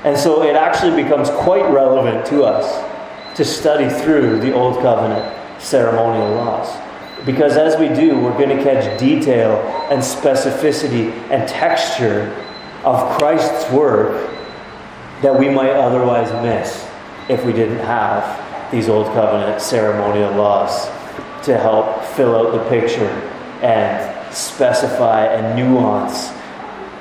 And 0.04 0.18
so, 0.18 0.44
it 0.44 0.56
actually 0.56 1.02
becomes 1.02 1.30
quite 1.30 1.70
relevant 1.72 2.26
to 2.28 2.44
us 2.44 2.86
to 3.38 3.46
study 3.46 3.88
through 4.04 4.40
the 4.40 4.54
Old 4.54 4.82
Covenant 4.82 5.34
ceremonial 5.62 6.32
laws. 6.36 6.78
Because 7.26 7.56
as 7.56 7.80
we 7.80 7.88
do, 7.90 8.20
we're 8.20 8.38
going 8.38 8.56
to 8.56 8.64
catch 8.64 9.00
detail 9.00 9.58
and 9.90 10.02
specificity 10.02 11.12
and 11.30 11.48
texture 11.48 12.34
of 12.84 13.18
Christ's 13.18 13.70
work 13.72 14.30
that 15.22 15.38
we 15.38 15.50
might 15.50 15.72
otherwise 15.72 16.32
miss 16.44 16.90
if 17.30 17.46
we 17.46 17.54
didn't 17.54 17.80
have 17.80 18.49
these 18.72 18.88
Old 18.88 19.08
Covenant 19.08 19.62
ceremonial 19.62 20.32
laws 20.34 20.86
to 21.46 21.58
help 21.58 22.04
fill 22.04 22.36
out 22.36 22.52
the 22.52 22.70
picture 22.70 23.10
and 23.62 24.34
specify 24.34 25.26
and 25.26 25.56
nuance 25.56 26.30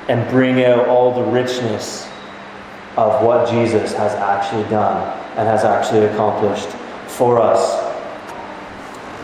and 0.07 0.27
bring 0.29 0.63
out 0.63 0.87
all 0.87 1.13
the 1.13 1.31
richness 1.31 2.07
of 2.97 3.23
what 3.23 3.49
Jesus 3.49 3.93
has 3.93 4.13
actually 4.15 4.67
done 4.69 5.17
and 5.37 5.47
has 5.47 5.63
actually 5.63 6.05
accomplished 6.05 6.69
for 7.07 7.39
us. 7.39 7.85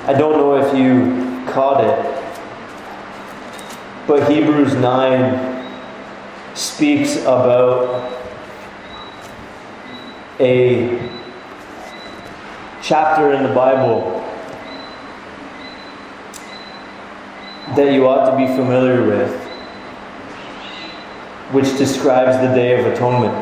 I 0.08 0.13
don't 0.13 0.34
know 0.34 0.55
if 0.55 0.75
you 0.77 1.43
caught 1.51 1.84
it, 1.84 1.97
but 4.08 4.31
Hebrews 4.31 4.75
9 4.75 6.55
speaks 6.55 7.17
about 7.21 8.13
a 10.39 11.14
chapter 12.86 13.34
in 13.34 13.41
the 13.41 13.50
Bible 13.50 14.21
that 17.76 17.91
you 17.91 18.08
ought 18.08 18.30
to 18.30 18.38
be 18.38 18.45
familiar 18.56 19.04
with, 19.04 19.34
which 21.52 21.76
describes 21.80 22.38
the 22.48 22.54
Day 22.54 22.80
of 22.80 22.86
Atonement. 22.86 23.34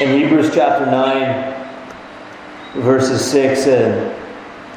In 0.00 0.20
Hebrews 0.20 0.52
chapter 0.54 0.86
9, 0.86 2.82
verses 2.82 3.28
6 3.28 3.66
and 3.66 4.14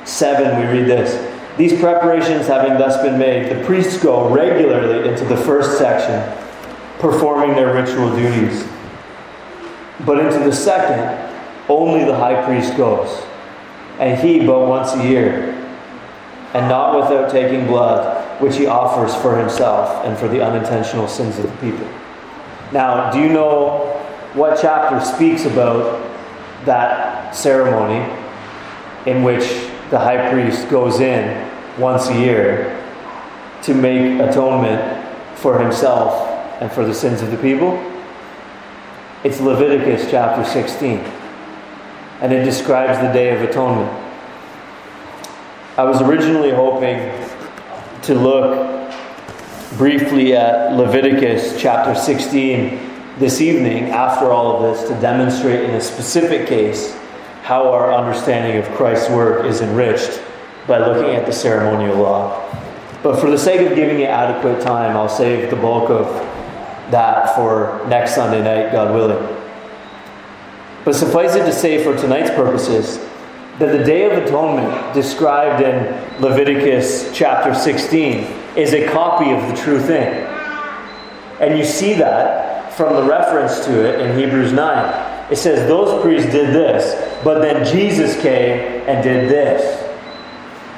7, 0.08 0.60
we 0.60 0.80
read 0.80 0.88
this. 0.88 1.36
These 1.56 1.80
preparations 1.80 2.48
having 2.48 2.80
thus 2.80 3.00
been 3.04 3.20
made, 3.20 3.56
the 3.56 3.64
priests 3.64 4.02
go 4.02 4.28
regularly 4.34 5.08
into 5.08 5.24
the 5.26 5.38
first 5.38 5.78
section, 5.78 6.36
performing 6.98 7.52
their 7.56 7.76
ritual 7.76 8.10
duties. 8.16 8.68
But 10.04 10.18
into 10.18 10.40
the 10.40 10.52
second, 10.52 11.32
only 11.70 12.06
the 12.06 12.16
high 12.16 12.44
priest 12.44 12.76
goes, 12.76 13.27
and 14.00 14.20
he 14.20 14.46
but 14.46 14.68
once 14.68 14.94
a 14.94 15.08
year, 15.08 15.54
and 16.54 16.68
not 16.70 16.96
without 16.96 17.30
taking 17.30 17.68
blood 17.68 18.24
which 18.42 18.56
he 18.56 18.68
offers 18.68 19.16
for 19.16 19.38
himself 19.38 20.06
and 20.06 20.18
for 20.18 20.28
the 20.28 20.44
unintentional 20.44 21.08
sins 21.08 21.38
of 21.40 21.44
the 21.44 21.58
people. 21.58 21.88
Now, 22.72 23.12
do 23.12 23.20
you 23.20 23.30
know 23.30 23.88
what 24.34 24.60
chapter 24.62 25.04
speaks 25.04 25.46
about 25.46 26.04
that 26.66 27.36
ceremony 27.36 28.14
in 29.06 29.24
which 29.24 29.44
the 29.90 29.98
high 29.98 30.30
priest 30.30 30.70
goes 30.70 31.00
in 31.00 31.50
once 31.80 32.10
a 32.10 32.20
year 32.20 32.74
to 33.64 33.74
make 33.74 34.20
atonement 34.20 35.06
for 35.38 35.60
himself 35.60 36.30
and 36.62 36.72
for 36.72 36.86
the 36.86 36.94
sins 36.94 37.22
of 37.22 37.32
the 37.32 37.38
people? 37.38 37.74
It's 39.24 39.40
Leviticus 39.40 40.12
chapter 40.12 40.46
16, 40.46 41.00
and 42.22 42.34
it 42.34 42.44
describes 42.44 43.00
the 43.00 43.12
Day 43.14 43.36
of 43.36 43.48
Atonement. 43.48 43.92
I 45.78 45.84
was 45.84 46.02
originally 46.02 46.52
hoping 46.52 47.12
to 48.04 48.16
look 48.16 48.92
briefly 49.78 50.36
at 50.36 50.76
Leviticus 50.76 51.62
chapter 51.62 51.94
16 51.94 52.80
this 53.20 53.42
evening 53.42 53.92
after 53.92 54.32
all 54.32 54.56
of 54.56 54.64
this 54.64 54.90
to 54.90 55.00
demonstrate 55.00 55.70
in 55.70 55.76
a 55.76 55.82
specific 55.82 56.48
case 56.48 56.96
how 57.44 57.72
our 57.72 57.94
understanding 57.94 58.58
of 58.58 58.68
Christ's 58.76 59.10
work 59.12 59.46
is 59.46 59.62
enriched 59.62 60.22
by 60.68 60.80
looking 60.80 61.16
at 61.16 61.26
the 61.26 61.32
ceremonial 61.32 61.98
law. 61.98 62.44
But 63.04 63.20
for 63.20 63.30
the 63.30 63.38
sake 63.38 63.62
of 63.70 63.76
giving 63.76 64.00
it 64.00 64.10
adequate 64.10 64.62
time, 64.62 64.98
I'll 64.98 65.08
save 65.08 65.50
the 65.52 65.56
bulk 65.56 65.90
of 65.92 66.08
that 66.92 67.36
for 67.36 67.86
next 67.88 68.16
Sunday 68.16 68.42
night, 68.42 68.72
God 68.72 68.94
willing. 68.94 69.47
But 70.88 70.96
suffice 70.96 71.36
it 71.36 71.44
to 71.44 71.52
say, 71.52 71.84
for 71.84 71.98
tonight's 71.98 72.30
purposes, 72.30 72.98
that 73.60 73.78
the 73.78 73.84
Day 73.84 74.06
of 74.06 74.24
Atonement, 74.24 74.94
described 74.94 75.62
in 75.62 76.22
Leviticus 76.22 77.12
chapter 77.14 77.54
16, 77.54 78.20
is 78.56 78.72
a 78.72 78.88
copy 78.88 79.32
of 79.32 79.50
the 79.50 79.62
true 79.62 79.82
thing. 79.82 80.08
And 81.42 81.60
you 81.60 81.66
see 81.66 81.94
that 81.96 82.72
from 82.76 82.94
the 82.94 83.04
reference 83.04 83.66
to 83.66 83.86
it 83.86 84.00
in 84.00 84.18
Hebrews 84.18 84.54
9. 84.54 85.30
It 85.30 85.36
says, 85.36 85.68
Those 85.68 86.02
priests 86.02 86.32
did 86.32 86.54
this, 86.54 87.22
but 87.22 87.42
then 87.42 87.66
Jesus 87.66 88.16
came 88.22 88.88
and 88.88 89.04
did 89.04 89.30
this. 89.30 89.84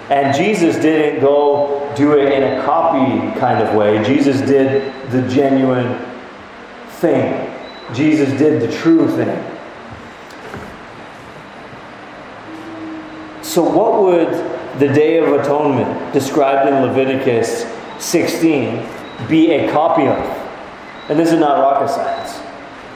And 0.09 0.35
Jesus 0.35 0.75
didn't 0.77 1.21
go 1.21 1.93
do 1.95 2.17
it 2.17 2.31
in 2.31 2.41
a 2.57 2.63
copy 2.63 3.39
kind 3.39 3.61
of 3.61 3.75
way. 3.75 4.03
Jesus 4.03 4.41
did 4.41 4.91
the 5.11 5.21
genuine 5.29 6.03
thing. 6.93 7.55
Jesus 7.93 8.29
did 8.39 8.59
the 8.59 8.75
true 8.75 9.07
thing. 9.15 9.57
So, 13.49 13.63
what 13.63 13.99
would 14.03 14.29
the 14.79 14.93
Day 14.93 15.17
of 15.17 15.33
Atonement, 15.33 16.13
described 16.13 16.69
in 16.69 16.83
Leviticus 16.83 17.65
16, 17.97 18.87
be 19.27 19.49
a 19.49 19.71
copy 19.71 20.03
of? 20.03 20.19
And 21.09 21.17
this 21.17 21.31
is 21.31 21.39
not 21.39 21.57
rocket 21.57 21.89
science. 21.89 22.37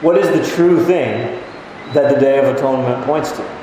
What 0.04 0.16
is 0.16 0.28
the 0.30 0.56
true 0.56 0.86
thing 0.86 1.42
that 1.94 2.14
the 2.14 2.20
Day 2.20 2.38
of 2.38 2.56
Atonement 2.56 3.04
points 3.04 3.32
to? 3.32 3.60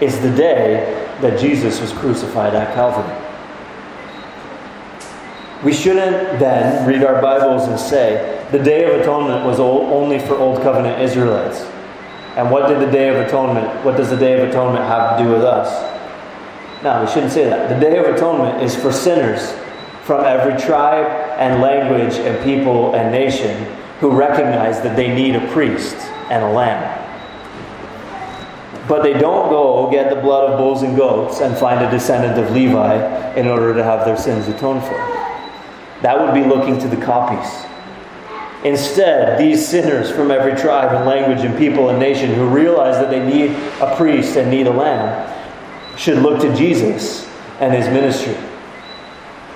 It's 0.00 0.18
the 0.18 0.34
day 0.34 1.08
that 1.20 1.38
Jesus 1.38 1.80
was 1.80 1.92
crucified 1.92 2.56
at 2.56 2.74
Calvary. 2.74 3.16
We 5.64 5.72
shouldn't 5.72 6.40
then 6.40 6.88
read 6.88 7.04
our 7.04 7.22
Bibles 7.22 7.68
and 7.68 7.78
say, 7.78 8.44
the 8.50 8.58
Day 8.58 8.82
of 8.82 9.00
Atonement 9.00 9.46
was 9.46 9.60
only 9.60 10.18
for 10.18 10.36
Old 10.36 10.60
Covenant 10.60 11.00
Israelites. 11.00 11.64
And 12.38 12.52
what 12.52 12.68
did 12.68 12.78
the 12.78 12.90
Day 12.90 13.08
of 13.08 13.16
Atonement, 13.16 13.84
what 13.84 13.96
does 13.96 14.10
the 14.10 14.16
Day 14.16 14.40
of 14.40 14.48
Atonement 14.48 14.84
have 14.84 15.18
to 15.18 15.24
do 15.24 15.28
with 15.28 15.42
us? 15.42 15.68
No, 16.84 17.02
we 17.04 17.10
shouldn't 17.10 17.32
say 17.32 17.46
that. 17.46 17.68
The 17.68 17.80
Day 17.80 17.98
of 17.98 18.06
Atonement 18.06 18.62
is 18.62 18.76
for 18.76 18.92
sinners 18.92 19.52
from 20.04 20.24
every 20.24 20.56
tribe 20.56 21.04
and 21.36 21.60
language 21.60 22.14
and 22.14 22.40
people 22.44 22.94
and 22.94 23.10
nation 23.10 23.64
who 23.98 24.12
recognize 24.12 24.80
that 24.82 24.94
they 24.94 25.12
need 25.12 25.34
a 25.34 25.52
priest 25.52 25.96
and 26.30 26.44
a 26.44 26.48
lamb. 26.48 26.94
But 28.86 29.02
they 29.02 29.14
don't 29.14 29.50
go 29.50 29.90
get 29.90 30.08
the 30.08 30.20
blood 30.20 30.48
of 30.48 30.58
bulls 30.58 30.84
and 30.84 30.96
goats 30.96 31.40
and 31.40 31.58
find 31.58 31.84
a 31.84 31.90
descendant 31.90 32.38
of 32.38 32.52
Levi 32.52 33.34
in 33.34 33.48
order 33.48 33.74
to 33.74 33.82
have 33.82 34.04
their 34.04 34.16
sins 34.16 34.46
atoned 34.46 34.84
for. 34.84 34.96
That 36.02 36.16
would 36.20 36.32
be 36.32 36.48
looking 36.48 36.78
to 36.78 36.86
the 36.86 37.04
copies. 37.04 37.67
Instead, 38.64 39.38
these 39.38 39.66
sinners 39.66 40.10
from 40.10 40.30
every 40.30 40.54
tribe 40.60 40.92
and 40.92 41.06
language 41.06 41.44
and 41.44 41.56
people 41.56 41.90
and 41.90 41.98
nation 41.98 42.34
who 42.34 42.48
realize 42.48 42.96
that 42.96 43.08
they 43.08 43.24
need 43.24 43.50
a 43.80 43.94
priest 43.96 44.36
and 44.36 44.50
need 44.50 44.66
a 44.66 44.72
lamb 44.72 45.32
should 45.96 46.18
look 46.18 46.40
to 46.40 46.54
Jesus 46.56 47.28
and 47.60 47.72
his 47.72 47.86
ministry, 47.86 48.34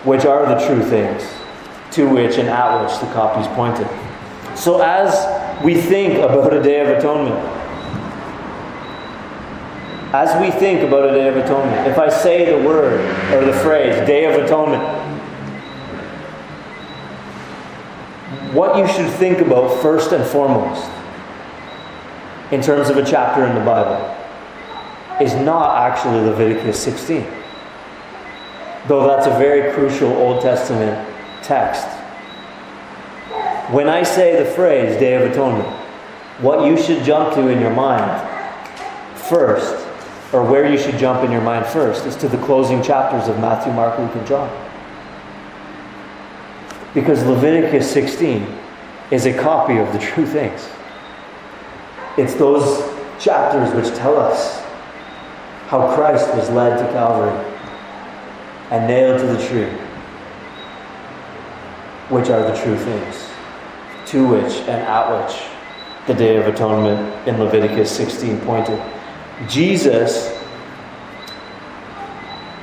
which 0.05 0.25
are 0.25 0.47
the 0.47 0.67
true 0.67 0.83
things 0.83 1.23
to 1.93 2.09
which 2.09 2.39
and 2.39 2.49
at 2.49 2.83
which 2.83 2.99
the 3.01 3.13
copies 3.13 3.47
pointed. 3.49 3.89
So, 4.57 4.81
as 4.81 5.65
we 5.65 5.81
think 5.81 6.19
about 6.19 6.53
a 6.53 6.63
day 6.63 6.81
of 6.81 6.89
atonement, 6.89 7.37
as 10.15 10.41
we 10.41 10.51
think 10.51 10.83
about 10.83 11.09
a 11.09 11.13
day 11.13 11.27
of 11.29 11.37
atonement, 11.37 11.89
if 11.89 11.99
I 11.99 12.09
say 12.09 12.45
the 12.45 12.67
word 12.67 13.01
or 13.33 13.45
the 13.45 13.53
phrase 13.61 14.07
day 14.07 14.27
of 14.27 14.43
atonement, 14.45 14.83
what 18.53 18.77
you 18.77 18.87
should 18.87 19.11
think 19.15 19.39
about 19.39 19.81
first 19.81 20.13
and 20.13 20.25
foremost 20.25 20.91
in 22.51 22.61
terms 22.61 22.91
of 22.91 22.99
a 22.99 23.05
chapter 23.05 23.47
in 23.47 23.55
the 23.55 23.65
Bible 23.65 23.97
is 25.25 25.35
not 25.35 25.79
actually 25.79 26.21
Leviticus 26.21 26.79
16. 26.83 27.27
Though 28.89 29.07
that's 29.07 29.27
a 29.27 29.31
very 29.39 29.73
crucial 29.73 30.13
Old 30.13 30.43
Testament 30.43 31.09
text. 31.43 31.87
When 33.73 33.89
I 33.89 34.03
say 34.03 34.43
the 34.43 34.51
phrase 34.51 34.99
Day 34.99 35.15
of 35.15 35.31
Atonement, 35.31 35.69
what 36.41 36.67
you 36.67 36.77
should 36.77 37.05
jump 37.05 37.35
to 37.35 37.49
in 37.49 37.61
your 37.61 37.73
mind 37.73 38.29
first, 39.17 39.87
or 40.33 40.45
where 40.45 40.71
you 40.71 40.77
should 40.77 40.99
jump 40.99 41.25
in 41.25 41.31
your 41.31 41.41
mind 41.41 41.65
first, 41.67 42.05
is 42.05 42.17
to 42.17 42.29
the 42.29 42.39
closing 42.39 42.83
chapters 42.83 43.29
of 43.29 43.39
Matthew, 43.39 43.73
Mark, 43.73 43.99
Luke, 43.99 44.15
and 44.15 44.27
John. 44.27 44.72
Because 46.95 47.25
Leviticus 47.25 47.91
16 47.91 48.47
is 49.11 49.27
a 49.27 49.33
copy 49.33 49.79
of 49.79 49.93
the 49.93 49.99
true 49.99 50.27
things. 50.27 50.69
It's 52.19 52.35
those 52.35 52.83
chapters 53.23 53.75
which 53.75 53.95
tell 53.97 54.17
us 54.17 54.61
how 55.69 55.95
Christ 55.95 56.35
was 56.35 56.51
led 56.51 56.77
to 56.79 56.93
Calvary 56.93 57.53
and 58.71 58.87
nailed 58.87 59.21
to 59.21 59.27
the 59.27 59.47
tree, 59.47 59.71
which 62.09 62.29
are 62.29 62.43
the 62.43 62.63
true 62.63 62.77
things, 62.77 63.29
to 64.07 64.27
which 64.27 64.53
and 64.69 64.83
at 64.83 65.27
which 65.27 65.43
the 66.07 66.15
Day 66.15 66.37
of 66.37 66.47
Atonement 66.47 67.29
in 67.29 67.39
Leviticus 67.39 67.91
16 67.91 68.41
pointed. 68.41 68.81
Jesus, 69.49 70.29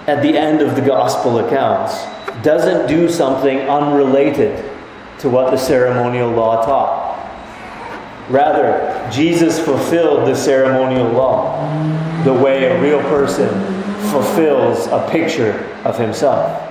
at 0.08 0.22
the 0.22 0.38
end 0.38 0.62
of 0.62 0.76
the 0.76 0.82
gospel 0.82 1.40
accounts, 1.40 2.04
doesn't 2.44 2.88
do 2.88 3.10
something 3.10 3.60
unrelated 3.62 4.64
to 5.20 5.30
what 5.30 5.52
the 5.52 5.58
ceremonial 5.58 6.30
law 6.30 6.64
taught. 6.64 7.10
Rather, 8.30 9.10
Jesus 9.12 9.60
fulfilled 9.60 10.28
the 10.28 10.36
ceremonial 10.36 11.10
law 11.10 11.58
the 12.24 12.34
way 12.34 12.66
a 12.66 12.82
real 12.82 13.02
person 13.02 13.50
fulfills 14.12 14.88
a 14.88 15.08
picture 15.10 15.54
of 15.84 15.98
himself. 15.98 16.69